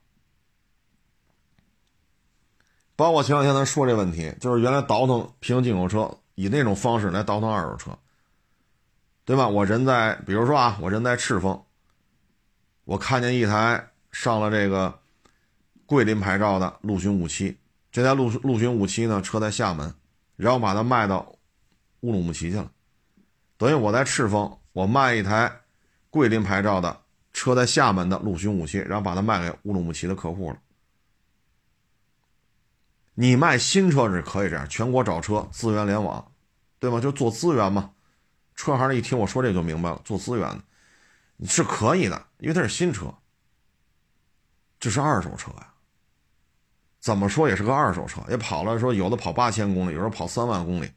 [2.96, 7.90] 包括前两天咱说这问题，就是原来倒腾平行进口车，以那种方式来倒腾二手车，
[9.24, 9.48] 对吧？
[9.48, 11.60] 我人在，比如说啊，我人在赤峰，
[12.84, 14.96] 我看见一台上了这个
[15.86, 17.56] 桂林牌照的陆巡五七，
[17.90, 19.92] 这台陆陆巡五七呢，车在厦门，
[20.36, 21.34] 然后把它卖到
[22.00, 22.70] 乌鲁木齐去了，
[23.56, 25.50] 等于我在赤峰，我卖一台
[26.10, 27.00] 桂林牌照的
[27.32, 30.58] 车在厦门的陆巡五七，然后把它卖给乌鲁木齐的客户了。
[33.14, 36.32] 你卖新车是可以这样，全国找车，资源联网，
[36.78, 37.00] 对吗？
[37.00, 37.92] 就做资源嘛。
[38.54, 40.48] 车行一听我说这就明白了，做资源
[41.38, 43.12] 的是可以的，因为它是新车，
[44.78, 45.72] 这是二手车呀。
[47.00, 50.90] 怎么说也是个二手车，也跑了，说有的跑八千公里，有时候跑三万公里，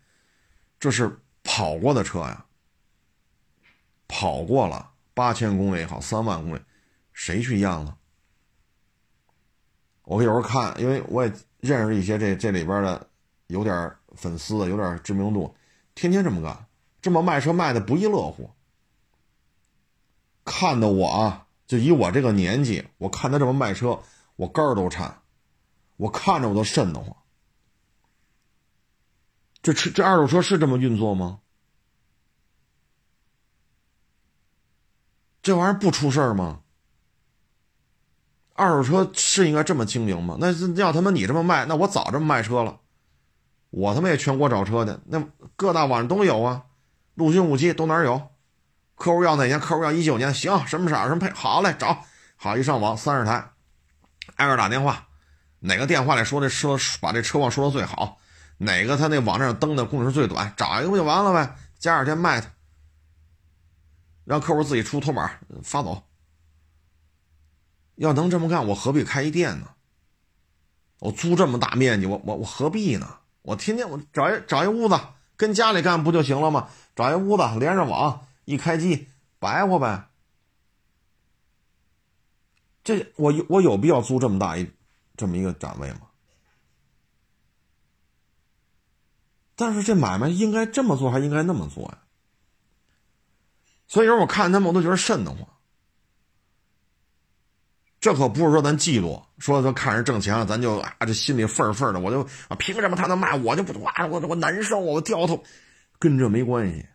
[0.80, 2.46] 这是跑过的车呀，
[4.08, 6.62] 跑过了八千公里也好，三万公里，
[7.12, 7.98] 谁去验了？
[10.04, 11.34] 我有时候看，因为我也
[11.68, 13.08] 认识一些这这里边的
[13.48, 15.54] 有点粉丝，有点知名度，
[15.94, 16.66] 天天这么干，
[17.02, 18.50] 这么卖车卖的不亦乐乎。
[20.46, 24.02] 看的我啊，就以我这个年纪，我看他这么卖车，
[24.38, 25.22] 我肝儿都颤。
[25.98, 27.16] 我看着我都瘆得慌。
[29.62, 31.40] 这车这二手车是这么运作吗？
[35.42, 36.62] 这玩意儿不出事儿吗？
[38.58, 40.36] 二手车是应该这么经营吗？
[40.40, 42.80] 那要他妈你这么卖，那我早这么卖车了。
[43.70, 45.24] 我他妈也全国找车去，那
[45.56, 46.64] 各大网上都有啊，
[47.14, 48.30] 陆军武器都哪有？
[48.96, 49.60] 客户要哪年？
[49.60, 51.30] 客户要一九年，行，什么色什么配？
[51.30, 52.04] 好嘞，找
[52.36, 53.52] 好一上网三十台，
[54.38, 55.08] 挨个打电话。
[55.60, 58.18] 哪个电话里说这车把这车况说的最好？
[58.58, 60.52] 哪个他那网站上登的公里数最短？
[60.58, 61.56] 找一个不就完了呗？
[61.78, 62.50] 加二天卖他，
[64.26, 65.30] 让客户自己出托码
[65.62, 66.02] 发走。
[67.98, 69.68] 要能这么干，我何必开一店呢？
[71.00, 73.20] 我租这么大面积，我我我何必呢？
[73.44, 75.00] 我天天我找一找一屋子，
[75.36, 76.70] 跟家里干不就行了吗？
[76.96, 79.08] 找一屋子连上网，一开机
[79.40, 80.10] 白活呗。
[82.84, 84.72] 这我我有必要租这么大一？
[85.16, 86.02] 这么一个展位吗，
[89.56, 91.98] 但是这买卖应该这么做，还应该那么做呀？
[93.88, 95.48] 所以说，我看他们我都觉得瘆得慌。
[98.08, 105.44] 这可不是说咱嫉妒，说说看人挣钱了，咱就啊这心里愤愤的，我就啊凭什么他能卖，我就不哇我我难受，我掉头，
[106.00, 106.86] 跟这没关系。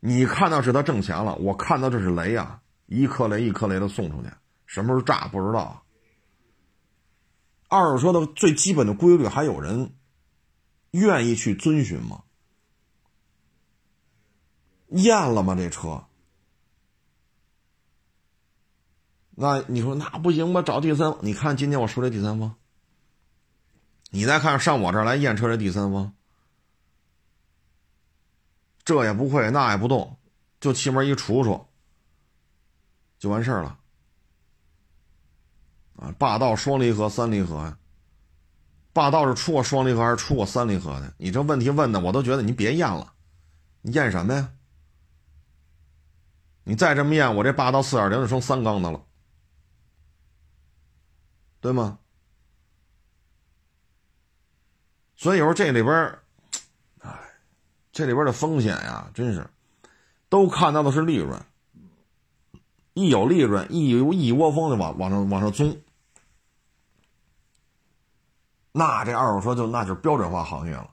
[0.00, 4.30] 你看到是他挣钱了，我看到这是雷啊，一颗雷一颗雷的送出去，
[4.64, 5.84] 什么时候炸不知道。
[7.68, 9.92] 二手车的最基本的规律，还有人
[10.92, 12.22] 愿意去遵循吗？
[14.88, 15.54] 验了吗？
[15.54, 16.02] 这车？
[19.34, 20.62] 那你说那不行吧？
[20.62, 22.54] 找第三，你看今天我说这第三方，
[24.10, 26.12] 你再看上我这儿来验车这第三方，
[28.84, 30.16] 这也不会，那也不动，
[30.60, 31.64] 就气门一杵杵，
[33.18, 33.78] 就完事儿了。
[35.96, 37.78] 啊，霸道双离合、三离合呀？
[38.92, 41.14] 霸道是出过双离合还是出过三离合的？
[41.16, 43.14] 你这问题问的，我都觉得你别验了，
[43.80, 44.52] 你验什么呀？
[46.64, 49.02] 你再这么验，我这霸道四点零就成三缸的了，
[51.62, 51.98] 对吗？
[55.14, 56.18] 所以有时候这里边，
[56.98, 57.20] 哎，
[57.92, 59.48] 这里边的风险呀，真是
[60.28, 61.40] 都看到的是利润，
[62.94, 65.80] 一有利润，一一窝蜂的往往上往上冲。
[68.72, 70.90] 那这二手车就那就是标准化行业了，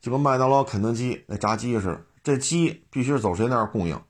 [0.00, 4.02] 就跟麦当劳、肯德基那炸鸡似的，这鸡必须走谁那儿供应，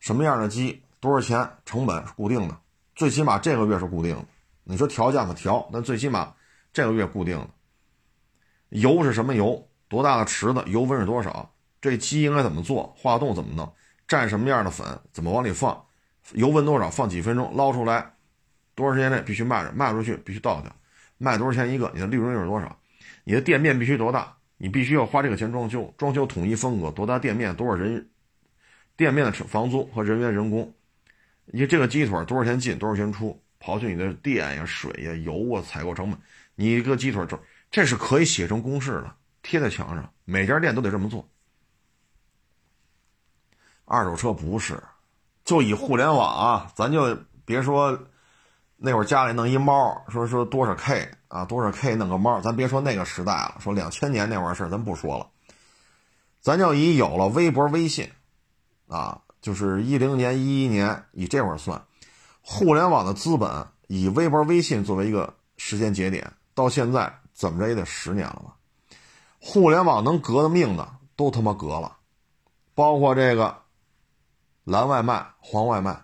[0.00, 2.60] 什么样的鸡，多少钱，成本是固定的，
[2.94, 4.26] 最起码这个月是固定的。
[4.70, 6.32] 你说调价可调，但最起码
[6.72, 7.48] 这个月固定的。
[8.68, 13.74] 油是什么油，多大的池子，油温是多少，这鸡应该怎么做，化冻怎么弄，
[14.06, 15.84] 蘸什么样的粉，怎么往里放，
[16.34, 18.14] 油温多少，放几分钟，捞出来，
[18.76, 20.72] 多长时间内必须卖着，卖出去必须倒掉。
[21.18, 21.90] 卖多少钱一个？
[21.92, 22.78] 你的利润又是多少？
[23.24, 24.36] 你的店面必须多大？
[24.56, 28.08] 你必须要花这个钱装修，装修统一风格，多大店面，多少人？
[28.96, 30.72] 店面的房租和人员人工，
[31.46, 33.42] 你这个鸡腿多少钱进，多少钱出？
[33.60, 36.18] 刨去你的电呀、水呀、油啊，采购成本，
[36.54, 37.38] 你一个鸡腿这
[37.70, 41.28] 这是可以写成公式的，贴在墙上，每家店都得这么做。
[43.84, 44.82] 二手车不是，
[45.44, 48.06] 就以互联网啊，咱就别说。
[48.82, 55.28] 那会儿家里弄一猫，说说多少 K 啊，多少 K 弄个猫，咱别说那个时代了，说两千年那会儿事咱不说了，
[56.40, 58.10] 咱就以有了微博、微信，
[58.88, 61.84] 啊，就是一零年、一一年，以这会儿算，
[62.52, 68.56] 互联网的资本以微博、微信作为一个时间节点，到现在怎么着也得十年了吧？
[69.38, 71.98] 互联网能革的命的都他妈革了，
[72.74, 73.62] 包括这个
[74.64, 76.02] 蓝外卖、黄外卖，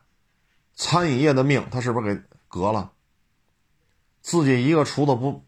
[0.77, 2.23] 餐饮业的命，他是不是给？
[2.47, 2.93] 革了，
[4.23, 5.45] 自己一个厨子不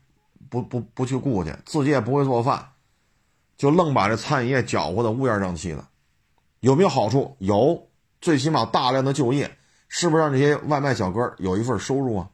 [0.51, 2.73] 不不不去顾去，自己也不会做饭，
[3.57, 5.87] 就愣把这餐饮业搅和的乌烟瘴气的，
[6.59, 7.37] 有没有好处？
[7.39, 7.89] 有，
[8.21, 9.58] 最起码大量的就业，
[9.89, 12.31] 是不是让这些外卖小哥有一份收入啊？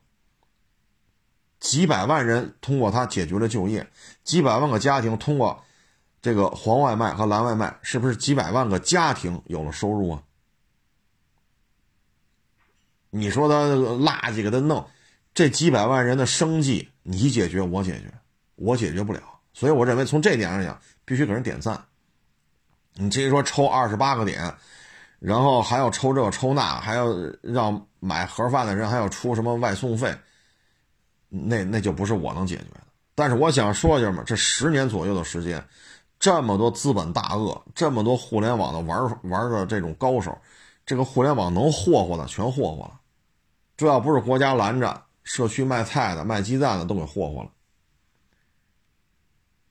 [1.61, 3.89] 几百万人通过他解决了就业，
[4.23, 5.65] 几百万个家庭通过
[6.21, 10.23] 这个黄外卖和蓝外卖，是不是几百万个家庭有了收入啊？
[13.09, 14.87] 你说他垃圾给他弄，
[15.33, 18.13] 这几百万人的生计你解决我解决，
[18.57, 21.83] 我解决不了，所以我认为从这点上讲，必须给人点赞。
[22.95, 24.55] 你至于说抽二十八个点，
[25.25, 27.07] 然后还要抽这抽那，还要
[27.41, 30.15] 让买盒饭的人还要出什么外送费，
[31.31, 32.81] 那那就不是我能解决的。
[33.15, 35.67] 但是我想说一下嘛，这十年左右的时间，
[36.19, 40.37] 这么多资本大鳄，这么多互联网的玩玩的这种高手，
[40.85, 43.01] 这个互联网能霍霍的全霍霍了。
[43.79, 47.51] 这要不是国家拦着，社区卖菜的、卖鸡蛋的都给霍霍了。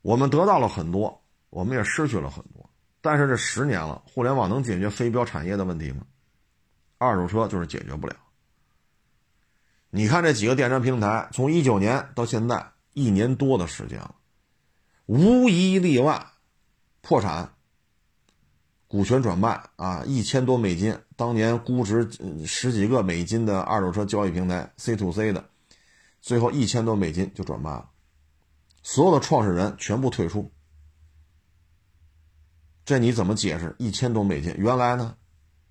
[0.01, 2.52] 我们得到了很多，我们也失去了很多。
[3.03, 6.03] 但是这十年了，互联网能解决非标产业的问题吗？
[6.97, 8.15] 二手车就是解决不了。
[9.89, 14.15] 你看这几个电商平台，从一九年到现在一年多的时间了，
[15.05, 16.27] 无一例外
[17.01, 17.53] 破产。
[18.87, 22.09] 股权转卖啊，一千多美金，当年估值
[22.45, 25.43] 十几个美金的二手车交易平台 C to C 的，
[26.21, 27.89] 最后一千多美金就转卖了，
[28.81, 30.49] 所有的创始人全部退出。
[32.86, 33.75] 这你怎么解释？
[33.79, 35.15] 一千多美金，原来呢，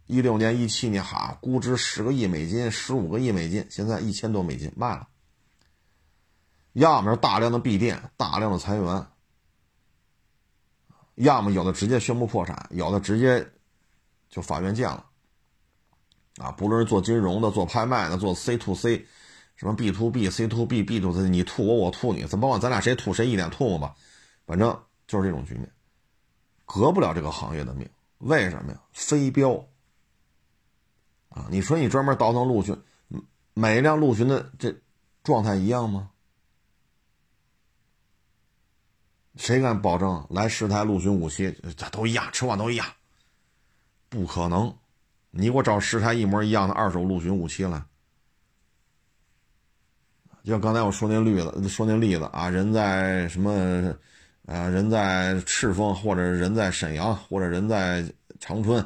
[0.06, 5.08] 一六年、一七年哈，估值十个亿美金、十五个亿美金，现在一千多美金卖了，
[6.72, 9.06] 要么是大量的闭店，大量的裁员。
[11.16, 13.46] 要么有的直接宣布破产，有的直接
[14.30, 15.04] 就法院见了，
[16.38, 19.06] 啊，不论是做金融的、做拍卖的、做 C to C，
[19.54, 23.94] 什么 B to B、C to B、B to C，你吐我，我吐你，咱甭管咱俩谁吐谁一脸唾沫吧，
[24.46, 24.74] 反正
[25.06, 25.70] 就是这种局面，
[26.64, 27.88] 革不了这个行业的命。
[28.18, 28.80] 为什么呀？
[28.92, 29.52] 非标
[31.30, 31.46] 啊！
[31.50, 32.76] 你说你专门倒腾陆巡，
[33.54, 34.74] 每一辆陆巡的这
[35.24, 36.10] 状态一样吗？
[39.36, 42.86] 谁敢保证来十台陆巡五七，这都一样，车况都一样？
[44.08, 44.72] 不可能！
[45.30, 47.82] 你给我找十台一模一样的二手陆巡五七来。
[50.44, 53.96] 就刚才我说那例子，说那例子啊，人在什么
[54.52, 54.68] 啊？
[54.68, 58.04] 人在赤峰，或者人在沈阳，或者人在
[58.38, 58.84] 长春，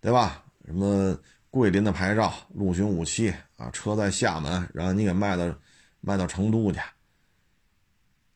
[0.00, 0.42] 对吧？
[0.66, 1.18] 什么
[1.50, 3.70] 桂林的牌照陆巡五七啊？
[3.72, 5.52] 车在厦门，然后你给卖到
[6.00, 6.78] 卖到成都去。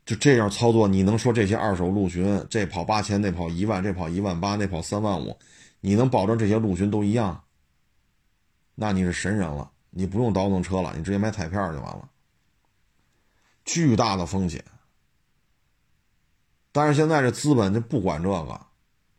[0.06, 5.36] 就这样操作，你能说这些二手陆巡这跑八千，那跑一万，这跑一万八，那跑三万五，
[5.80, 7.44] 你能保证这些陆巡都一样？
[8.74, 12.08] 那你是神人了，你不用倒腾车了，你直接买彩票就完了。
[13.64, 14.64] 巨大的风险。
[16.72, 18.60] 但是现在这资本就不管这个。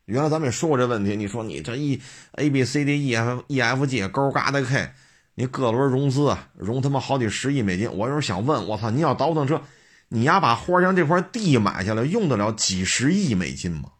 [0.05, 2.01] 原来咱们也说过这问题，你说你这一
[2.33, 4.91] A B C D E F E F G 勾嘎的 K，
[5.35, 9.61] 你各轮融资融他妈好几十亿美金，我有时候想问，我操，你要倒腾车？
[10.09, 13.91] 你丫把花乡这块地买下来，用得了几十亿美金吗？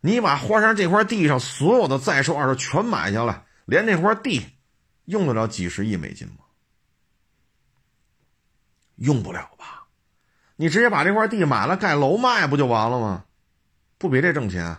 [0.00, 4.46] 你把花山这块地上所有的在售二手全买下来，连这块地
[5.04, 6.44] 用得了几十亿美金吗？
[8.96, 9.77] 用不了吧？
[10.60, 13.24] 你直接把这块地买了盖楼卖不就完了吗？
[13.96, 14.76] 不比这挣钱，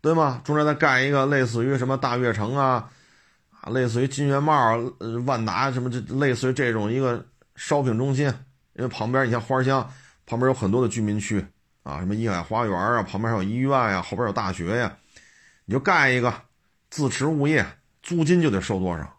[0.00, 0.40] 对吗？
[0.42, 2.90] 中间再盖一个类似于什么大悦城啊？
[3.60, 4.54] 啊，类似于金源茂、
[4.98, 8.26] 呃万达什么，这类似于这种一个商品中心，
[8.72, 9.86] 因为旁边你像花乡
[10.24, 11.46] 旁边有很多的居民区
[11.82, 14.96] 啊，什么怡海花园啊，旁边还有医院呀，后边有大学呀，
[15.66, 16.32] 你就盖一个
[16.88, 17.66] 自持物业，
[18.02, 19.18] 租金就得收多少？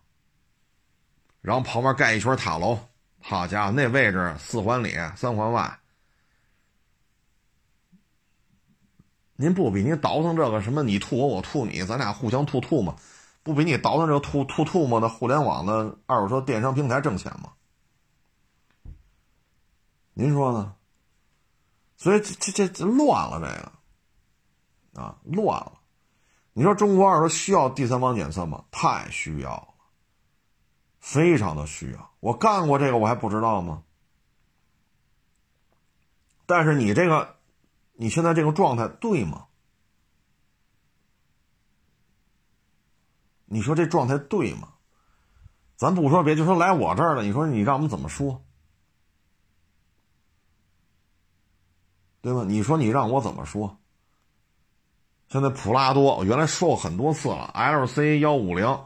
[1.41, 2.79] 然后旁边盖一圈塔楼，
[3.25, 5.79] 好家伙，那位置四环里三环外，
[9.37, 12.97] 您不比您倒腾这个什么你吐我我吐你，咱俩互相吐吐嘛？
[13.41, 17.53] 不比你倒腾这个吐吐吐沫的互联网的二手车电商平台挣钱吗？
[20.13, 20.75] 您说呢？
[21.95, 25.79] 所以这这这乱了，这个啊乱了。
[26.51, 28.65] 你说中国二手车需要第三方检测吗？
[28.69, 29.72] 太需要了，
[31.03, 32.11] 非常的需要。
[32.21, 33.83] 我干过这个，我还不知道吗？
[36.45, 37.35] 但是你这个，
[37.91, 39.47] 你现在这个状态对吗？
[43.45, 44.69] 你说这状态对吗？
[45.75, 47.23] 咱不说别，就说来我这儿了。
[47.23, 48.41] 你说你让我们怎么说？
[52.21, 52.45] 对吧？
[52.47, 53.77] 你说你让我怎么说？
[55.27, 58.85] 现在普拉多，我原来说过很多次了，L C 幺五零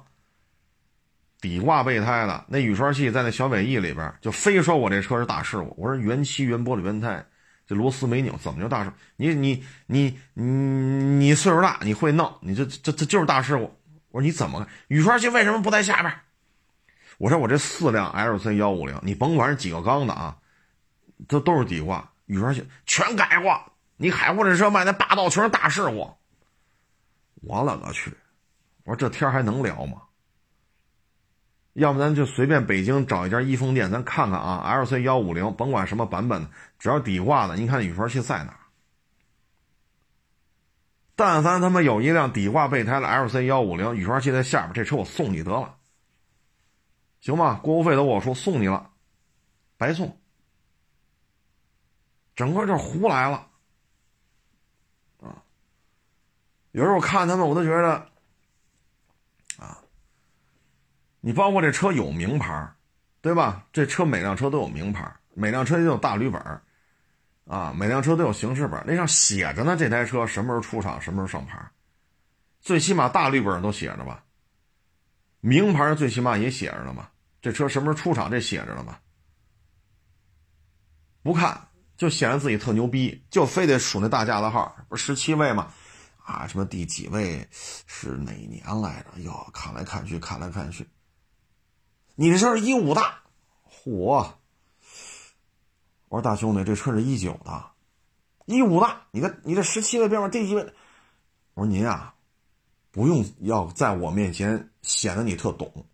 [1.39, 5.73] 底挂备胎的那雨刷器在那小尾翼里边，就非说我这车是大事故。
[5.77, 7.23] 我说原漆、原玻璃、原胎，
[7.65, 8.91] 这螺丝没拧，怎么就大事？
[9.15, 13.63] 你你你你你岁数大，你会弄，你这这这就是大事故。
[14.09, 16.13] 我说你怎么雨刷器为什么不在下边？
[17.17, 20.38] 我说我这四辆 LC 幺五零，你甭管是几个缸的啊，
[21.27, 23.59] 这都是底挂，雨刷器全改过。
[23.97, 26.11] 你海货这车卖那霸道全是大事故。
[27.41, 28.11] 我勒个去！
[28.83, 30.01] 我说这天还能聊吗？
[31.78, 36.49] 要不咱就随便北京找一家一丰店，咱看看啊，LC 幺五零，甭管什么版本的，
[36.80, 38.57] 只要底挂的，你看雨刷器在哪？
[41.15, 45.78] 但凡他妈有一辆底挂备胎的 LC 幺五零，雨刷器在下边，这车我送你得了，
[47.21, 47.59] 行吗？
[47.61, 48.89] 过户费都我出，送你了，
[49.78, 50.19] 白送，
[52.36, 53.47] 整个就胡来了，
[55.21, 55.43] 啊！
[56.71, 58.09] 有时候我看他们，我都觉得，
[59.59, 59.78] 啊，
[61.28, 62.73] 你包括这车有名牌，
[63.19, 63.67] 对吧？
[63.73, 66.41] 这车每辆车都有名牌，每辆车都有大绿本
[67.43, 69.75] 啊，每辆车都有行驶本，那上写着呢。
[69.75, 71.69] 这台车什么时候出厂，什么时候上牌，
[72.61, 74.23] 最起码大绿本都写着吧。
[75.41, 77.11] 名牌最起码也写着了吧。
[77.41, 79.01] 这车什么时候出厂，这写着了吧。
[81.23, 81.67] 不看
[81.97, 85.73] 就显得自己特牛逼，就非得数那大架子号，不是十七位吗？
[86.23, 89.19] 啊，什么第几位是哪年来着？
[89.23, 90.88] 哟，看来看去，看来看去，
[92.20, 93.01] 你这车是一五的，
[93.86, 94.28] 嚯！
[96.09, 97.63] 我说大兄弟，这车是一九的，
[98.45, 100.74] 一五的，你的你这十七位编码第几位？
[101.53, 102.15] 我说您啊，
[102.89, 105.86] 不用要在我面前显得你特懂，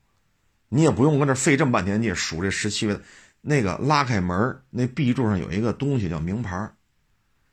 [0.70, 2.98] 你也不用跟这费这么半天劲数这十七位。
[3.42, 6.72] 那个拉开门，那 B 柱上有一个东西叫名牌，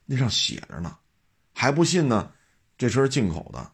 [0.05, 0.97] 那上写着呢，
[1.53, 2.31] 还不信呢？
[2.77, 3.69] 这车是进口的，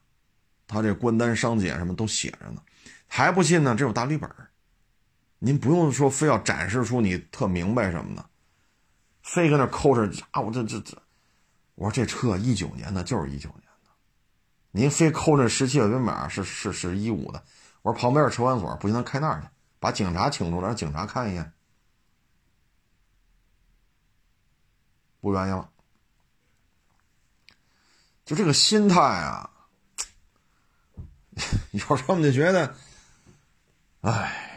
[0.66, 2.64] 他这关单商检什么都写着呢，
[3.06, 3.76] 还不信呢？
[3.76, 4.28] 这有大绿本
[5.40, 8.26] 您不用说非要展示出你特明白什么的。
[9.22, 10.40] 非搁那抠着啊！
[10.40, 10.98] 我这这这，
[11.76, 13.90] 我说这车一九年的，就是一九年的。
[14.72, 17.44] 您非抠着十七的编码是是是一五的。
[17.82, 19.48] 我说旁边是车管所，不行，咱开那儿去，
[19.80, 21.52] 把警察请出来，让警察看一眼。
[25.20, 25.70] 不愿意了。
[28.24, 29.50] 就这个心态啊，
[31.72, 32.76] 有时候你就觉得，
[34.02, 34.57] 哎，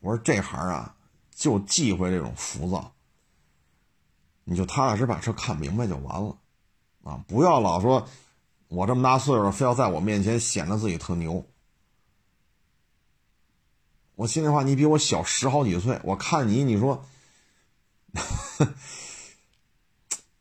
[0.00, 0.94] 我说这行啊，
[1.30, 2.92] 就忌讳这种浮躁。
[4.44, 6.36] 你就踏踏实实把车看明白就完了，
[7.04, 8.08] 啊，不要老说，
[8.68, 11.44] 我这么大岁数，非要在我面前显得自己特牛。
[14.14, 17.04] 我心里话，你比我小十好几岁，我看你，你说，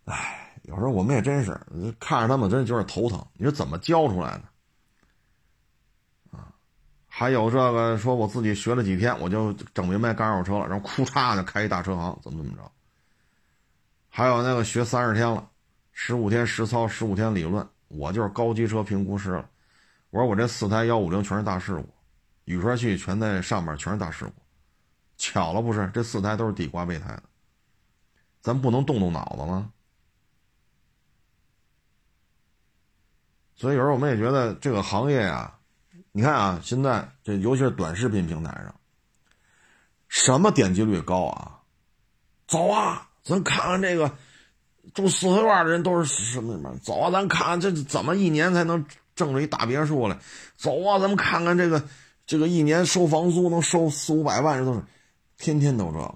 [0.05, 1.59] 哎，有时候我们也真是
[1.99, 3.27] 看着他们，真的有点头疼。
[3.33, 4.43] 你说怎么教出来的？
[7.17, 12.71] 还有这个说我自己学了几天，我就整明白干二手车了，然后哭嚓就开一大车行，怎么怎么着？
[14.07, 15.49] 还有那个学三十天了，
[15.91, 19.49] 十五天实操，十五天理论，我就是高级车评估师了。
[20.11, 21.89] 我说我这四台幺五零全是大事故，
[22.45, 24.33] 雨刷器全在上面，全是大事故。
[25.17, 25.89] 巧了不是？
[25.95, 27.23] 这四台都是底挂备胎的，
[28.41, 29.71] 咱不能动动脑子吗？
[33.55, 35.56] 所以有时候我们也觉得这个行业呀，
[36.17, 38.73] 你看啊，现在这尤其是短视频平台上，
[40.07, 41.59] 什么点击率高啊？
[42.47, 43.07] 走啊！
[43.23, 44.11] 咱看看这个
[44.95, 46.75] 住四合院的人都是什么什么？
[46.81, 48.83] 走啊，咱看看这怎么一年才能
[49.15, 50.17] 挣着一大别墅来？
[50.55, 51.87] 走啊，咱们看看这个
[52.25, 54.81] 这个一年收房租能收四五百万，这都是
[55.37, 56.15] 天天都这个，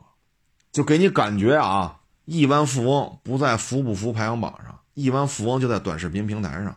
[0.72, 6.76] 就给你感觉啊，亿万富翁不在福不福排行榜上，亿万富翁就在短视频平台上，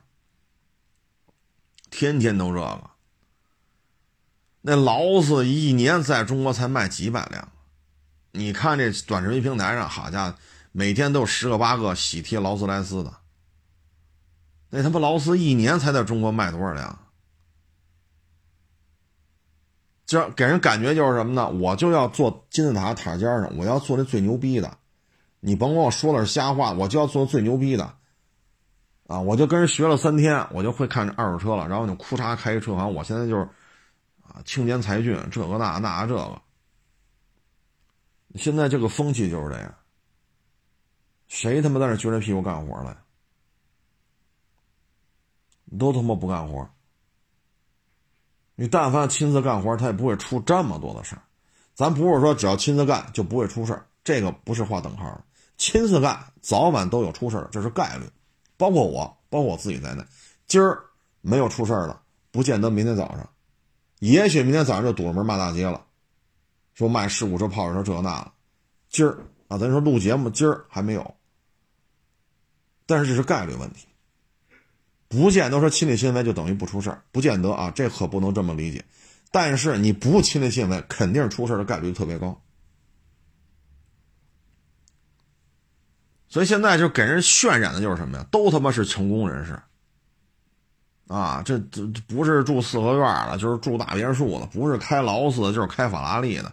[1.88, 2.90] 天天都这个。
[4.66, 7.46] 那劳斯一年在中国才卖几百辆。
[8.32, 10.34] 你看这短视频平台上，好家伙，
[10.72, 13.12] 每天都有十个八个喜提劳斯莱斯的。
[14.70, 16.98] 那他妈劳斯一年才在中国卖多少辆？
[20.06, 21.46] 这给人感觉就是什么呢？
[21.46, 24.78] 我就要坐金字塔塔尖上，我要做那最牛逼的。
[25.40, 27.84] 你甭管我说的是瞎话，我就要做最牛逼的。
[29.08, 31.68] 啊，我就跟人学了三天，我就会看这二手车了。
[31.68, 33.46] 然后就哭嚓开一车行，我现在就是
[34.34, 36.42] 啊，青年才俊，这个那那这个。
[38.34, 39.74] 现在这个风气就是这样，
[41.28, 43.00] 谁他妈在那撅着屁股干活了？
[45.78, 46.68] 都他妈不干活。
[48.56, 51.22] 你但凡亲自干活，他也不会出这么多的事儿。
[51.74, 55.24] 咱不是说只要亲自干就不会出事儿，这个不是划等号的。
[55.56, 58.04] 亲自干早晚都有出事儿，这是概率。
[58.56, 60.04] 包括我，包括我自己在内，
[60.46, 60.84] 今儿
[61.20, 63.28] 没有出事儿了，不见得明天早上，
[64.10, 65.86] 也许明天早上就堵着门骂大街了。
[66.74, 68.32] 说卖事故车、泡水车这那的，
[68.90, 69.16] 今儿
[69.48, 71.14] 啊，咱说录节目，今儿还没有，
[72.84, 73.86] 但是这是概率问题，
[75.08, 78.84] 不见得说亲力亲为就等于不出事儿，不见得啊，这可不能这么理解。
[79.30, 82.38] 但是你不亲力亲为，肯定出事的概率特别高。
[86.28, 88.26] 所以现在就给人渲染的就是什么呀？
[88.30, 89.62] 都他妈是成功人士
[91.08, 91.42] 啊！
[91.44, 96.50] 这这不是住四合院了，就是住大别墅了；不是开劳斯，就是开法拉利的；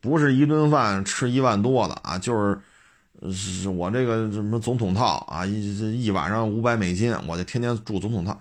[0.00, 8.40] 不是一顿饭吃一万多的啊，就是是我这个什么总统套啊，一一晚上五百美金，我就天天住总统套，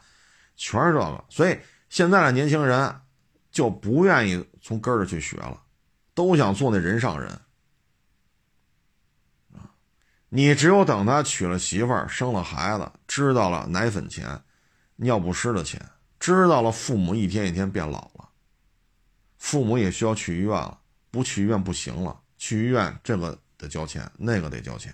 [0.55, 1.23] 全是这个。
[1.29, 1.57] 所以
[1.89, 2.93] 现在的年轻人
[3.51, 5.61] 就不愿意从根儿去学了，
[6.15, 7.31] 都想做那人上人。
[10.29, 14.41] 你只有等他娶了媳妇儿、生了孩子，知道了奶粉钱、
[15.03, 15.79] 尿不湿的钱，
[16.19, 18.27] 知道了父母一天一天变老了，
[19.37, 20.79] 父母也需要去医院了，
[21.11, 24.91] 不去医院不行了，去医院这个得交钱，那个得交钱，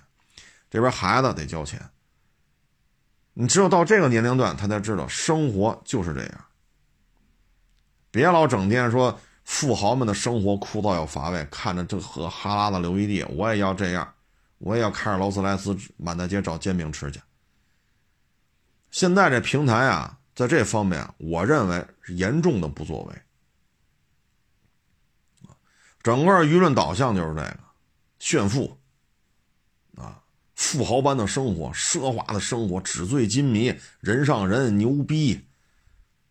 [0.69, 1.79] 这边孩子得交钱。
[3.33, 6.45] 你只有到这个年龄段，他才知道生活就是这样。
[8.11, 14.13] 别老整天说富豪们的生活枯燥又乏味，看着这河哈喇子流一地，我也要这样。
[14.57, 17.21] 我也要开着劳斯莱斯满大街找煎饼吃去。
[18.91, 23.15] 现在这平台啊，在这方面，我认为是严重的不作为。
[26.01, 27.59] 整个舆论导向就是这个，
[28.19, 28.77] 炫富，
[29.95, 30.21] 啊，
[30.55, 35.39] 富豪般的生活，奢华的生活，纸醉金迷，人上人，牛逼，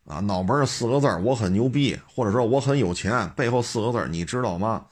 [0.07, 4.87] 啊，脑门四个字我很牛逼，或者说我很有钱，背后四个字你知道吗？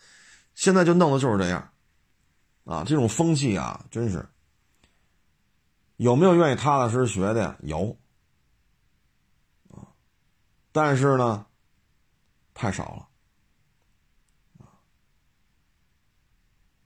[0.55, 1.69] 现在就弄的就是这样。
[2.65, 4.25] 啊，这种风气啊，真是
[5.97, 7.57] 有没有愿意踏踏实实学的呀？
[7.63, 7.97] 有
[9.71, 9.89] 啊，
[10.73, 11.47] 但是呢，
[12.55, 13.09] 太少了。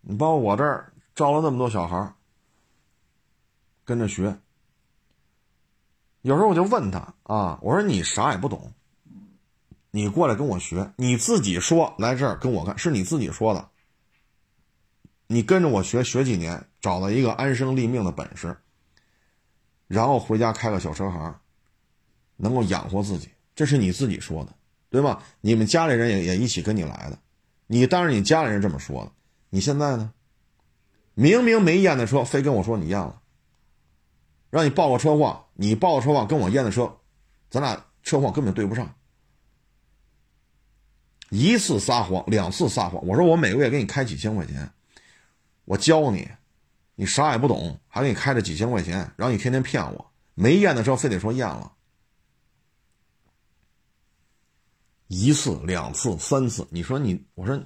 [0.02, 2.14] 你包括我这儿招了那么多小孩
[3.84, 4.38] 跟着学，
[6.22, 8.72] 有时候我就问他啊，我说你啥也不懂，
[9.90, 13.68] 你过来跟我学，你自己说来这儿跟我干，是你自己说的。
[15.26, 18.56] 你跟着我学学几年，找到一个安身立命的本事，
[19.90, 21.34] 然后回家开个小车行，
[22.36, 24.54] 能够养活自己，这是你自己说的，
[24.88, 25.20] 对吧？
[25.40, 27.18] 你们家里人也也一起跟你来的，
[27.66, 29.10] 你当然你家里人这么说的，
[29.48, 30.12] 你现在呢？
[31.14, 33.20] 明明没验的车，非跟我说你验了，
[34.48, 36.96] 让你报个车况，你报个车况跟我验的车，
[37.50, 38.94] 咱俩车况根本对不上，
[41.30, 44.70] 一次撒谎，两次撒谎，我说我每个月给你开几千块钱。
[45.64, 46.28] 我教你，
[47.00, 51.72] 你啥也不懂，还给你开着几千块钱，然后你天天骗我，没验的车非得说验了，
[55.06, 57.58] 一次、两次、三次，你说你，我说，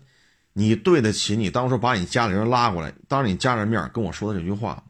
[0.52, 4.84] 你对得起你当初把你家里人拉过来，当着你家人面跟我说的这句话吗？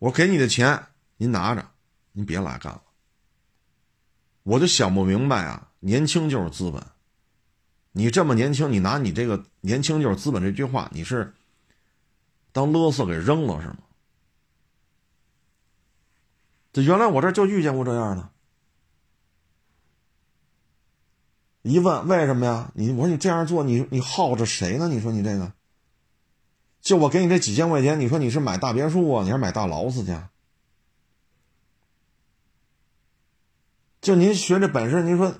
[0.00, 0.86] 我给你的钱
[1.18, 1.70] 您拿着，
[2.10, 2.82] 您别来干了。
[4.42, 6.84] 我就想不明白啊，年轻就是资本。
[7.92, 11.34] 你这么年轻，你拿你这个“年轻就是资本”这句话，你是
[12.52, 13.78] 当勒索给扔了是吗？
[16.72, 18.30] 这原来我这就遇见过这样的，
[21.62, 22.70] 一问为什么呀？
[22.76, 24.86] 你我说你这样做，你你耗着谁呢？
[24.86, 25.52] 你说你这个，
[26.80, 30.16] 就我给你这几千块钱，你说你是买大别墅啊，你是买大劳斯去？
[34.00, 35.34] 就您学这本事，您说。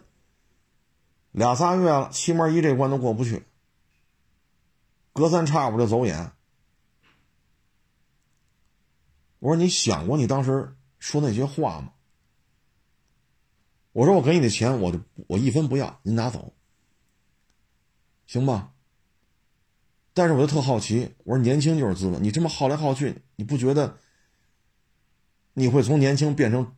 [1.33, 3.45] 俩仨月了，期末一这关都过不去，
[5.13, 6.33] 隔三差五就走眼。
[9.39, 11.93] 我说你想过你当时说那些话吗？
[13.93, 16.53] 我说我给你的钱，我就我一分不要，您拿走，
[18.27, 18.73] 行吧？
[20.13, 23.99] 但是我就特好奇，我说年轻就是资本，你这么耗来耗去，你不觉得
[25.55, 26.77] 你会从年轻变成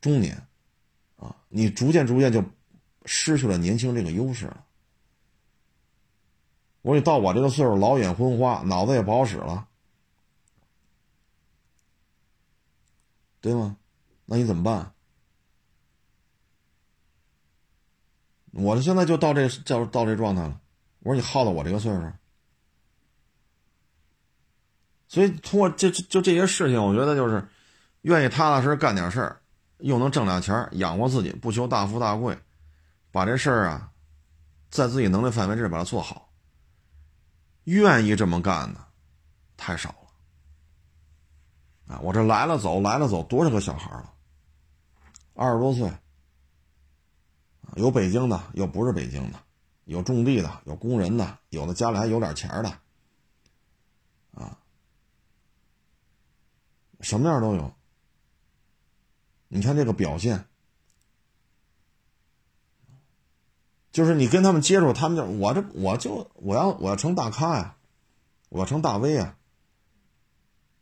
[0.00, 0.46] 中年
[1.16, 1.36] 啊？
[1.48, 2.44] 你逐渐逐渐就。
[3.04, 4.64] 失去了年轻这个优势了。
[6.82, 9.68] 我说你到我这个岁数，老眼昏花，脑子也不好使了，
[13.40, 13.76] 对吗？
[14.24, 14.92] 那你怎么办？
[18.52, 20.60] 我现在就到这叫到这状态了。
[21.00, 22.12] 我说你耗到我这个岁数，
[25.08, 27.48] 所以通过这就这些事情，我觉得就是
[28.02, 29.40] 愿意踏踏实实干点事儿，
[29.78, 32.38] 又能挣俩钱养活自己，不求大富大贵。
[33.12, 33.92] 把这事儿啊，
[34.70, 36.28] 在自己能力范围之内把它做好。
[37.64, 38.80] 愿意这么干的
[39.56, 42.00] 太少了啊！
[42.00, 44.12] 我这来了走来了走，多少个小孩了？
[45.34, 45.92] 二十多岁，
[47.76, 49.38] 有北京的，有不是北京的，
[49.84, 52.70] 有种地的，有工人的，有的家里还有点钱的，
[54.34, 54.58] 啊，
[57.00, 57.74] 什么样都有。
[59.48, 60.46] 你看这个表现。
[63.92, 67.76] 就是你跟他们接触，他们就我这我就我要我要成大咖呀，
[68.48, 69.36] 我要成大 V 啊。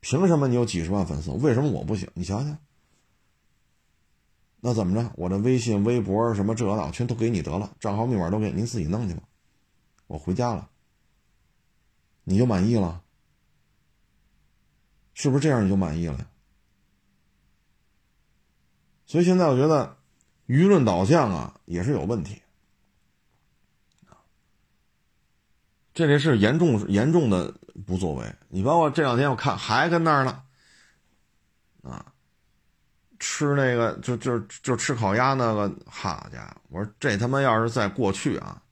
[0.00, 1.30] 凭什么你有几十万粉丝？
[1.32, 2.08] 为什么我不行？
[2.14, 2.58] 你想想。
[4.60, 5.12] 那怎么着？
[5.16, 9.22] 我这微信、微博什么这那全都给你得了，账号密码都给您自己弄去吧。
[10.06, 10.68] 我回家了，
[12.24, 13.02] 你就满意了？
[15.14, 16.28] 是不是这样你就满意了？
[19.06, 19.96] 所以现在我觉得
[20.46, 22.42] 舆论导向啊也是有问题。
[25.98, 27.52] 这里是严重严重的
[27.84, 28.24] 不作为。
[28.48, 30.40] 你包括这两天我看还跟那儿呢，
[31.82, 32.06] 啊，
[33.18, 36.60] 吃那个就就就吃烤鸭那个，好家伙！
[36.68, 38.62] 我说这他妈要是在过去啊，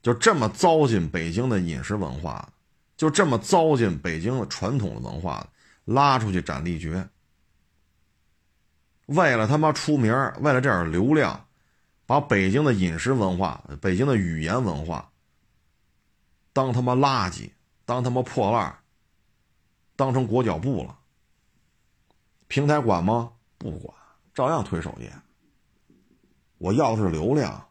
[0.00, 2.50] 就这么糟践北京的饮食文化，
[2.96, 5.46] 就这么糟践北京的传统的文化，
[5.84, 7.06] 拉出去斩立决。
[9.04, 11.46] 为了他妈出名，为了这点流量，
[12.06, 15.10] 把北京的饮食文化、北京的语言文化。
[16.54, 17.50] 当他妈垃圾，
[17.84, 18.78] 当他妈破烂
[19.96, 20.98] 当成裹脚布了。
[22.46, 23.32] 平台管吗？
[23.58, 23.94] 不管，
[24.32, 25.12] 照样推首页。
[26.58, 27.66] 我要的是流量，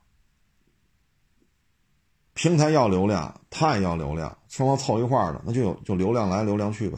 [2.33, 6.97] 平台要流量，他也要流量，双方凑一块儿的，那就有就流量来流量去呗。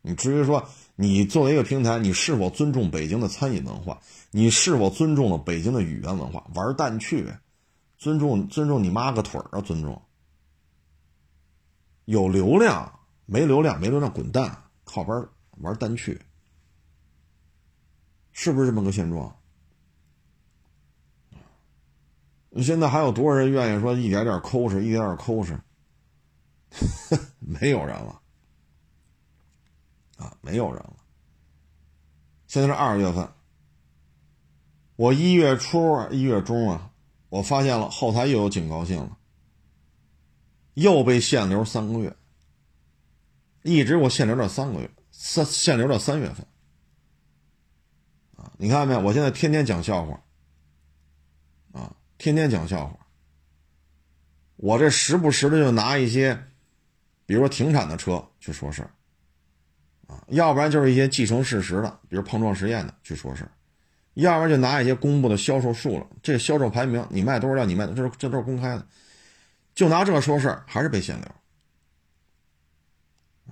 [0.00, 4.00] 你至于说你作为一个平台，你是否尊重北京的餐饮文化？
[4.30, 6.46] 你是否尊重了北京的语言文化？
[6.54, 7.30] 玩蛋去，
[7.98, 9.60] 尊重尊重你妈个腿儿啊！
[9.60, 10.00] 尊重。
[12.04, 15.26] 有流量没流量没流量滚蛋，靠边
[15.58, 16.20] 玩单去，
[18.32, 19.36] 是不是这么个现状？
[22.62, 25.58] 现在还有多少人愿意说一点点抠哧，一点点抠哧？
[27.40, 28.20] 没有人了，
[30.16, 30.96] 啊，没有人了。
[32.46, 33.28] 现在是二月份，
[34.96, 36.92] 我一月初、一月中啊，
[37.28, 39.18] 我发现了后台又有警告信了。
[40.74, 42.14] 又被限流三个月，
[43.62, 46.46] 一直我限流到三个月，三限流到三月份。
[48.36, 49.00] 啊，你看到没有？
[49.00, 50.20] 我现在天天讲笑话，
[51.72, 52.98] 啊，天天讲笑话。
[54.56, 56.44] 我这时不时的就拿一些，
[57.26, 58.90] 比如说停产的车去说事儿，
[60.06, 63.50] 啊，要不然就是一些既成事实的，比如碰撞实验的去说事儿，
[64.14, 68.86] 要不然就拿一些公布的销售数了，这销售排名，你卖多少辆，你卖的，这这都是公开的。
[69.74, 71.28] 就拿这说事儿，还是被限流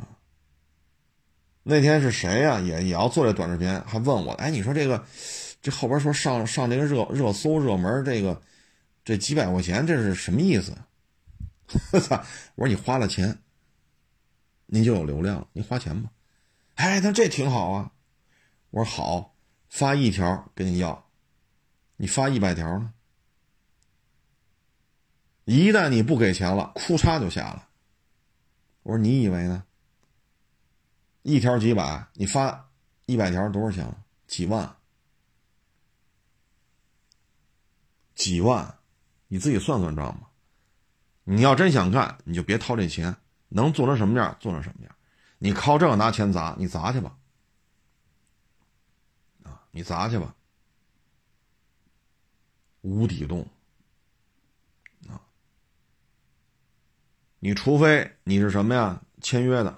[0.00, 0.06] 啊！
[1.64, 2.60] 那天是谁呀？
[2.60, 5.04] 也也要做这短视频，还问我：“哎，你说这个，
[5.60, 8.40] 这后边说上上这个热热搜热门，这个
[9.04, 10.76] 这几百块钱，这是什么意思？”
[11.92, 12.24] 我操！
[12.54, 13.38] 我说你花了钱，
[14.66, 16.10] 您就有流量，你花钱吧。
[16.74, 17.92] 哎，那这挺好啊。
[18.70, 19.34] 我说好，
[19.68, 21.08] 发一条跟你要，
[21.96, 22.92] 你发一百条呢？
[25.44, 27.68] 一旦你不给钱了，哭嚓就下了。
[28.82, 29.64] 我说你以为呢？
[31.22, 32.68] 一条几百，你发
[33.06, 33.94] 一百条多少钱？
[34.26, 34.76] 几万？
[38.14, 38.78] 几万？
[39.28, 40.30] 你自己算算账吧。
[41.24, 43.16] 你要真想干，你就别掏这钱，
[43.48, 44.94] 能做成什么样做成什么样。
[45.38, 47.16] 你靠这个拿钱砸，你砸去吧。
[49.44, 50.34] 啊，你砸去吧。
[52.80, 53.46] 无底洞。
[57.44, 59.02] 你除非你是什么呀？
[59.20, 59.70] 签约的，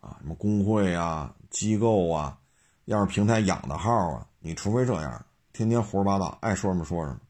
[0.00, 2.38] 啊，什么工会啊、机构啊，
[2.84, 5.24] 要是平台养的号啊，你除非这样，
[5.54, 7.20] 天天胡说八道，爱说什么说什么，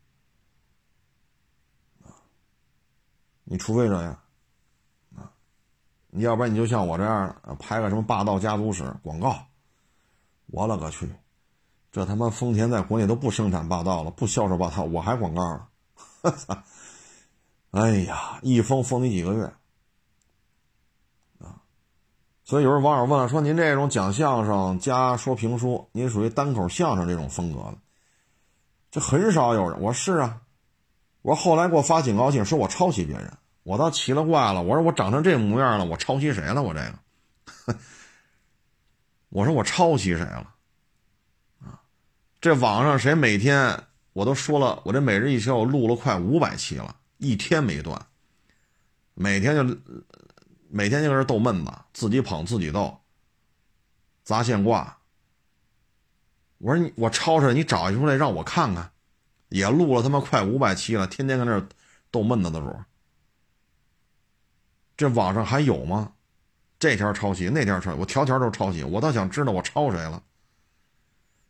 [2.02, 2.10] 啊，
[3.44, 4.18] 你除非这样，
[5.14, 5.30] 啊，
[6.08, 9.38] 你要不然你就像我这样，拍个什么霸道家族史广告，
[10.46, 11.08] 我勒个去，
[11.92, 15.68] 这他妈丰田在国内都不生产霸道了，不销售霸道，我还广告了，
[16.22, 16.64] 哈哈，
[17.70, 19.52] 哎呀，一封封你几个月。
[22.50, 27.78] 所以有人网友问了，说您这种讲相声加说评书，您属于单口相声这种风格的，
[28.90, 29.80] 这很少有人。
[29.80, 30.40] 我是啊，
[31.22, 33.32] 我后来给我发警告信，说我抄袭别人，
[33.62, 34.62] 我倒奇了怪了。
[34.62, 36.60] 我说我长成这模样了，我抄袭谁了？
[36.60, 37.78] 我这个，
[39.30, 40.52] 我说我抄袭谁了？
[41.60, 41.78] 啊，
[42.40, 43.80] 这网上谁每天
[44.12, 48.06] 我都说了，我这每日一期我录了快五百期了，一天没断，
[49.14, 49.76] 每天就。
[50.72, 53.00] 每天就搁这逗闷子，自己捧自己逗，
[54.22, 54.98] 砸线挂。
[56.58, 58.90] 我说你，我抄出来，你找一出来让我看看。
[59.48, 61.66] 也录了他妈快五百期了，天天搁那
[62.10, 62.76] 逗闷子的主。
[64.96, 66.12] 这网上还有吗？
[66.78, 68.84] 这条抄袭，那条抄，我条条都抄袭。
[68.84, 70.22] 我倒想知道我抄谁了。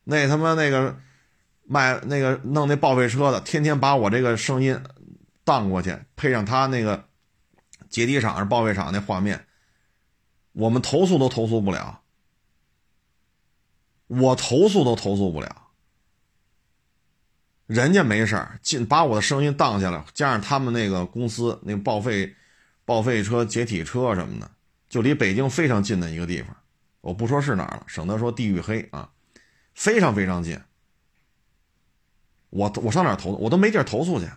[0.05, 0.99] 那他妈那个
[1.65, 4.83] 卖那个弄那报废车的，天天把我这个声音。
[5.43, 7.09] 荡过去，配上他那个
[7.91, 9.45] 解体厂是、报废厂那画面，
[10.53, 12.01] 我们投诉都投诉不了，
[14.07, 15.67] 我投诉都投诉不了。
[17.67, 22.35] 人家没事儿，进把我的声音荡下来，加上他们那个公司那报废、
[22.85, 24.51] 报废车、解体车什么的，
[24.89, 26.57] 就离北京非常近的一个地方，
[27.01, 29.11] 我不说是哪儿了，省得说地域黑啊，
[29.75, 30.61] 非常非常近。
[32.51, 33.31] 我我上哪儿投？
[33.37, 34.29] 我都没地儿投诉去。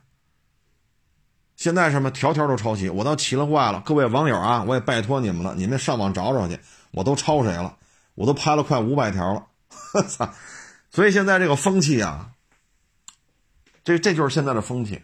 [1.64, 3.82] 现在什么条条都抄袭，我都奇了怪了。
[3.86, 6.60] 各位网友啊，我也拜托你们了，你们上网找找去，
[6.92, 7.78] 我都抄谁了？
[8.16, 9.48] 我都拍了快五百条了，
[9.94, 10.30] 我 操！
[10.92, 12.32] 所以现在这个风气啊。
[13.86, 15.02] 这这就是现在的风气，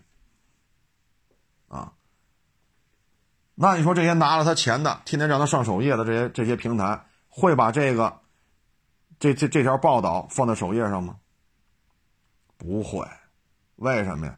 [1.70, 1.94] 啊，
[3.56, 8.20] 那你说这些拿了他钱的，天天让他上首页的这些这些平台，会把这个
[9.18, 11.16] 这这这条报道放在首页上吗？
[12.58, 13.08] 不会，
[13.78, 14.38] 为什么呀？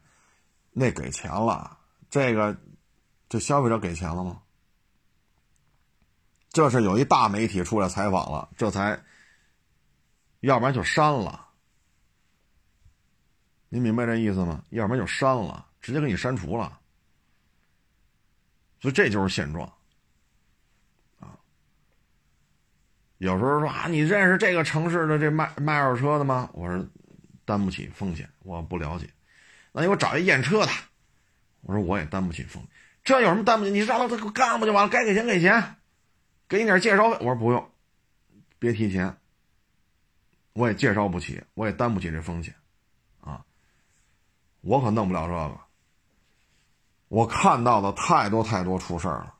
[0.71, 1.79] 那给钱了，
[2.11, 2.55] 这个
[3.29, 4.43] 这消费者给钱了吗？
[6.49, 9.01] 这是有一大媒体出来采访了，这才，
[10.41, 11.47] 要不然就删了。
[13.69, 14.61] 您明白这意思吗？
[14.71, 16.77] 要不然就删了，直接给你删除了。
[18.81, 19.65] 所以这就是现状，
[21.21, 21.39] 啊。
[23.19, 26.49] 有时候说啊，你认识这个城市的这卖卖二手车的吗？
[26.51, 26.85] 我说
[27.45, 29.09] 担不起风险，我不了解。
[29.71, 30.71] 那你给我找一验车的，
[31.61, 32.71] 我说我也担不起风险。
[33.03, 33.71] 这有什么担不起？
[33.71, 34.89] 你让他他干不就完了？
[34.89, 35.75] 该给钱给钱，
[36.47, 37.17] 给你点介绍费。
[37.19, 37.71] 我说不用，
[38.59, 39.17] 别提钱，
[40.53, 42.53] 我也介绍不起，我也担不起这风险。
[43.21, 43.43] 啊
[44.61, 45.59] 我可弄不了这个，
[47.07, 49.33] 我看到的太多太多出事儿了，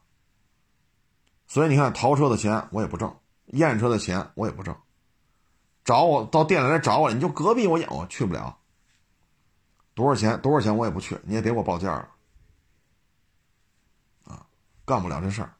[1.45, 3.15] 所以你看，淘车的钱我也不挣，
[3.45, 4.75] 验车的钱我也不挣，
[5.85, 8.57] 找我到店里来找我，你就隔壁我验，我去不了，
[10.01, 12.09] 多少钱多少钱我也不去，你也别给我报价了，
[14.23, 14.47] 啊，
[14.83, 15.53] 干不了这事儿。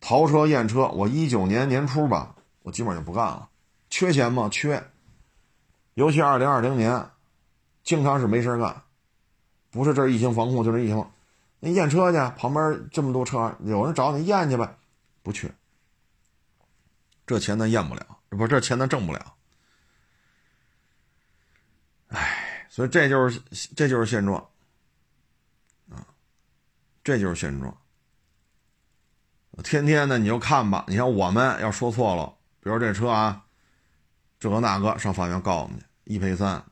[0.00, 3.48] 淘车验车，我一九年年初吧，我基本上就不干了，
[3.88, 4.48] 缺钱吗？
[4.50, 4.90] 缺，
[5.94, 7.08] 尤其二零二零年。
[7.84, 8.82] 经常是没事干，
[9.70, 11.06] 不是这疫情防控就是疫情，
[11.60, 14.76] 那验车去，旁边这么多车，有人找你验去呗，
[15.22, 15.52] 不去，
[17.26, 19.34] 这钱咱验不了，不，这钱咱挣不了，
[22.08, 22.43] 哎，
[22.74, 23.40] 所以这就是
[23.76, 24.44] 这就是现状，
[25.88, 26.04] 啊，
[27.04, 27.72] 这就是现状，
[29.62, 33.44] 天天的你就看吧，你像我们要说错了，比如这车啊，
[34.40, 36.64] 这个那个上法院告我们去，一赔三。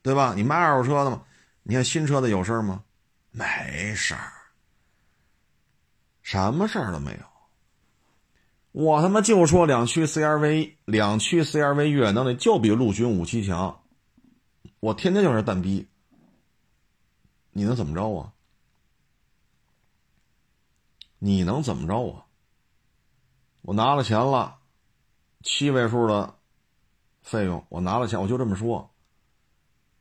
[0.00, 0.32] 对吧？
[0.34, 1.22] 你卖二手车的嘛？
[1.64, 2.82] 你看新车的有事儿吗？
[3.30, 4.32] 没事儿，
[6.22, 7.18] 什么事儿都没有。
[8.72, 13.82] 我他妈就说两驱 CRV，两驱 CRV 越野能力就比陆巡五七强。
[14.84, 15.88] 我天天就是蛋逼，
[17.52, 18.34] 你能怎么着啊？
[21.18, 22.26] 你能怎么着啊？
[23.62, 24.58] 我拿了钱了，
[25.42, 26.34] 七位数的
[27.22, 28.90] 费用，我拿了钱，我就这么说。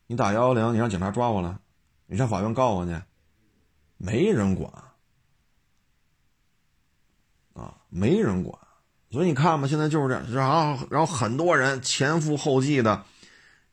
[0.07, 1.57] 你打幺幺零，你让警察抓我来，
[2.07, 3.01] 你上法院告我去，
[3.95, 4.69] 没人管
[7.53, 8.59] 啊，没人管。
[9.11, 10.29] 所以你看吧，现在就是这样。
[10.34, 13.05] 然后，然后很多人前赴后继的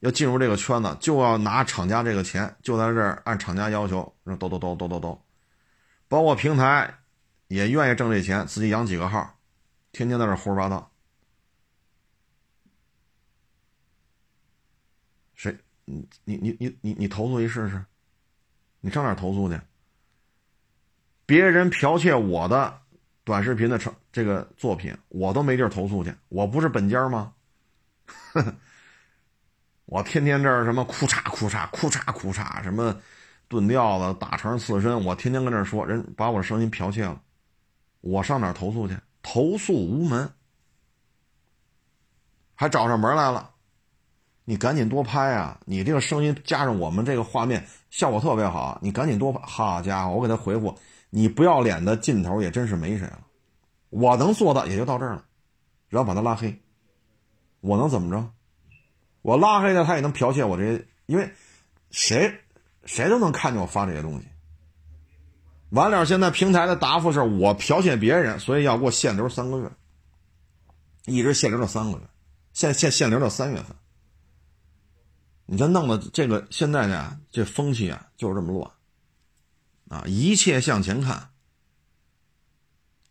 [0.01, 5.22] 要进入这个圈子，就要拿厂家这个钱，就在这儿按厂家要求，说都都都都都都，
[6.09, 6.92] 包括平台
[7.48, 9.38] 也愿意挣这钱，自己养几个号，
[9.92, 10.90] 天天在这胡说八道。
[15.34, 15.57] 谁？
[15.84, 17.84] 你你你你你你投诉一试试，
[18.80, 19.61] 你上哪投诉去？
[21.26, 22.80] 别人剽窃我的
[23.24, 26.14] 短视频的成这个作品，我都没地儿投诉去。
[26.28, 27.32] 我不是本家吗？
[28.07, 28.55] 呵 呵
[29.91, 32.97] 我天天这儿什么哭嚓哭嚓哭嚓哭嚓，什么
[33.49, 37.20] 炖吊子、大肠刺身，我天天跟这说，人把我的声音剽窃了，
[38.01, 38.97] 我上哪儿投诉去？
[39.20, 40.30] 投诉无门，
[42.55, 43.51] 还找上门来了。
[44.45, 45.61] 你赶紧多拍啊！
[45.66, 48.78] 你这个声音加上我们这个画面，效果特别好。
[48.80, 50.72] 你赶紧多拍，好家伙，我给他回复，
[51.11, 53.18] 你不要脸的劲头也真是没谁了。
[53.88, 55.24] 我能做到也就到这儿了，
[55.88, 56.57] 然后把他拉黑，
[57.61, 58.30] 我能怎么着？
[59.22, 61.32] 我拉黑他，他也能剽窃我这些，因为
[61.90, 62.40] 谁
[62.84, 64.26] 谁都能看见我发这些东西。
[65.70, 69.70] 完了，现在平台的答复是我剽窃别人，所以要给我限流三个月，
[71.04, 72.04] 一直限流到三个月，
[72.52, 73.76] 限限限流到三月份。
[75.46, 81.30] 你这弄的这个现在呢，这风气啊就是这么乱，啊，一切向前看，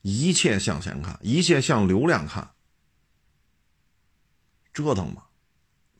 [0.01, 2.51] 一切向前看，一切向流量看，
[4.74, 5.24] 折腾嘛，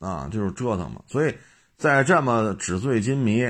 [0.00, 1.00] 啊，就是折腾嘛。
[1.06, 1.38] 所以
[1.76, 3.44] 在这么纸醉金迷，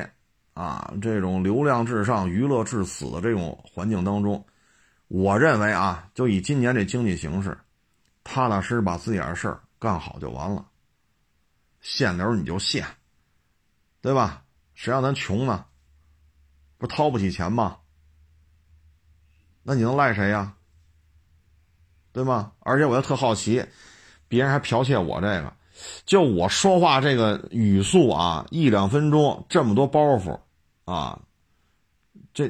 [0.52, 4.44] 啊，这种流量至上、娱乐至死的这种环境当中，
[5.08, 7.56] 我认为啊，就以今年这经济形势，
[8.22, 10.66] 踏踏实实把自己的事儿干好就完了。
[11.80, 12.84] 限流你就限，
[14.02, 14.42] 对吧？
[14.74, 15.64] 谁让咱穷呢？
[16.76, 17.78] 不掏不起钱吗？
[19.62, 20.54] 那你能赖谁呀？
[22.12, 22.52] 对吗？
[22.60, 23.64] 而且我又特好奇，
[24.26, 25.52] 别人还剽窃我这个。
[26.04, 30.38] 就我说话这个语速啊，一两分钟这么多包袱，
[30.84, 31.20] 啊，
[32.32, 32.48] 这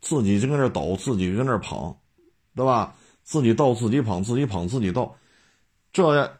[0.00, 1.96] 自己就跟这抖，自己就跟这捧，
[2.54, 2.94] 对吧？
[3.22, 5.14] 自己逗自己捧，自己捧自己逗，
[5.92, 6.38] 这，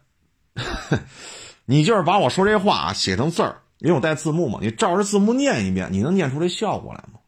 [1.66, 7.20] 你就是把我说这话啊写成字儿，因为我带字幕嘛，你照着字幕念一遍，你能念出这效果来吗？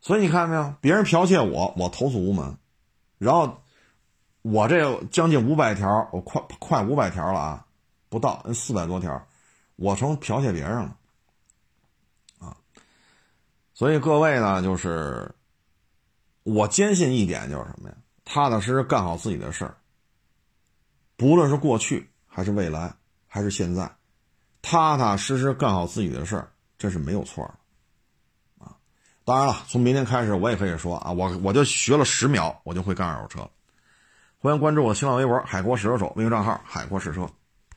[0.00, 2.58] 所以你看没有，别人剽窃我，我投诉无门，
[3.18, 3.62] 然后。
[4.52, 7.66] 我这将近五百条，我快快五百条了啊，
[8.08, 9.26] 不到四百多条，
[9.74, 10.96] 我成剽窃别人了
[12.38, 12.56] 啊！
[13.74, 15.34] 所以各位呢，就是
[16.44, 17.96] 我坚信一点，就是什么呀？
[18.24, 19.76] 踏踏实实干好自己的事儿，
[21.16, 22.94] 不论是过去还是未来
[23.26, 23.96] 还是现在，
[24.62, 28.78] 踏踏实实干好自己的事儿，这是没有错的啊！
[29.24, 33.50] 当然了，从明天开始，我也可以说啊，我我就学了十秒，我就会干二手车了。
[34.46, 37.28] 欢迎关注我的新浪微博“海阔试车手”微信账号“海阔试车”。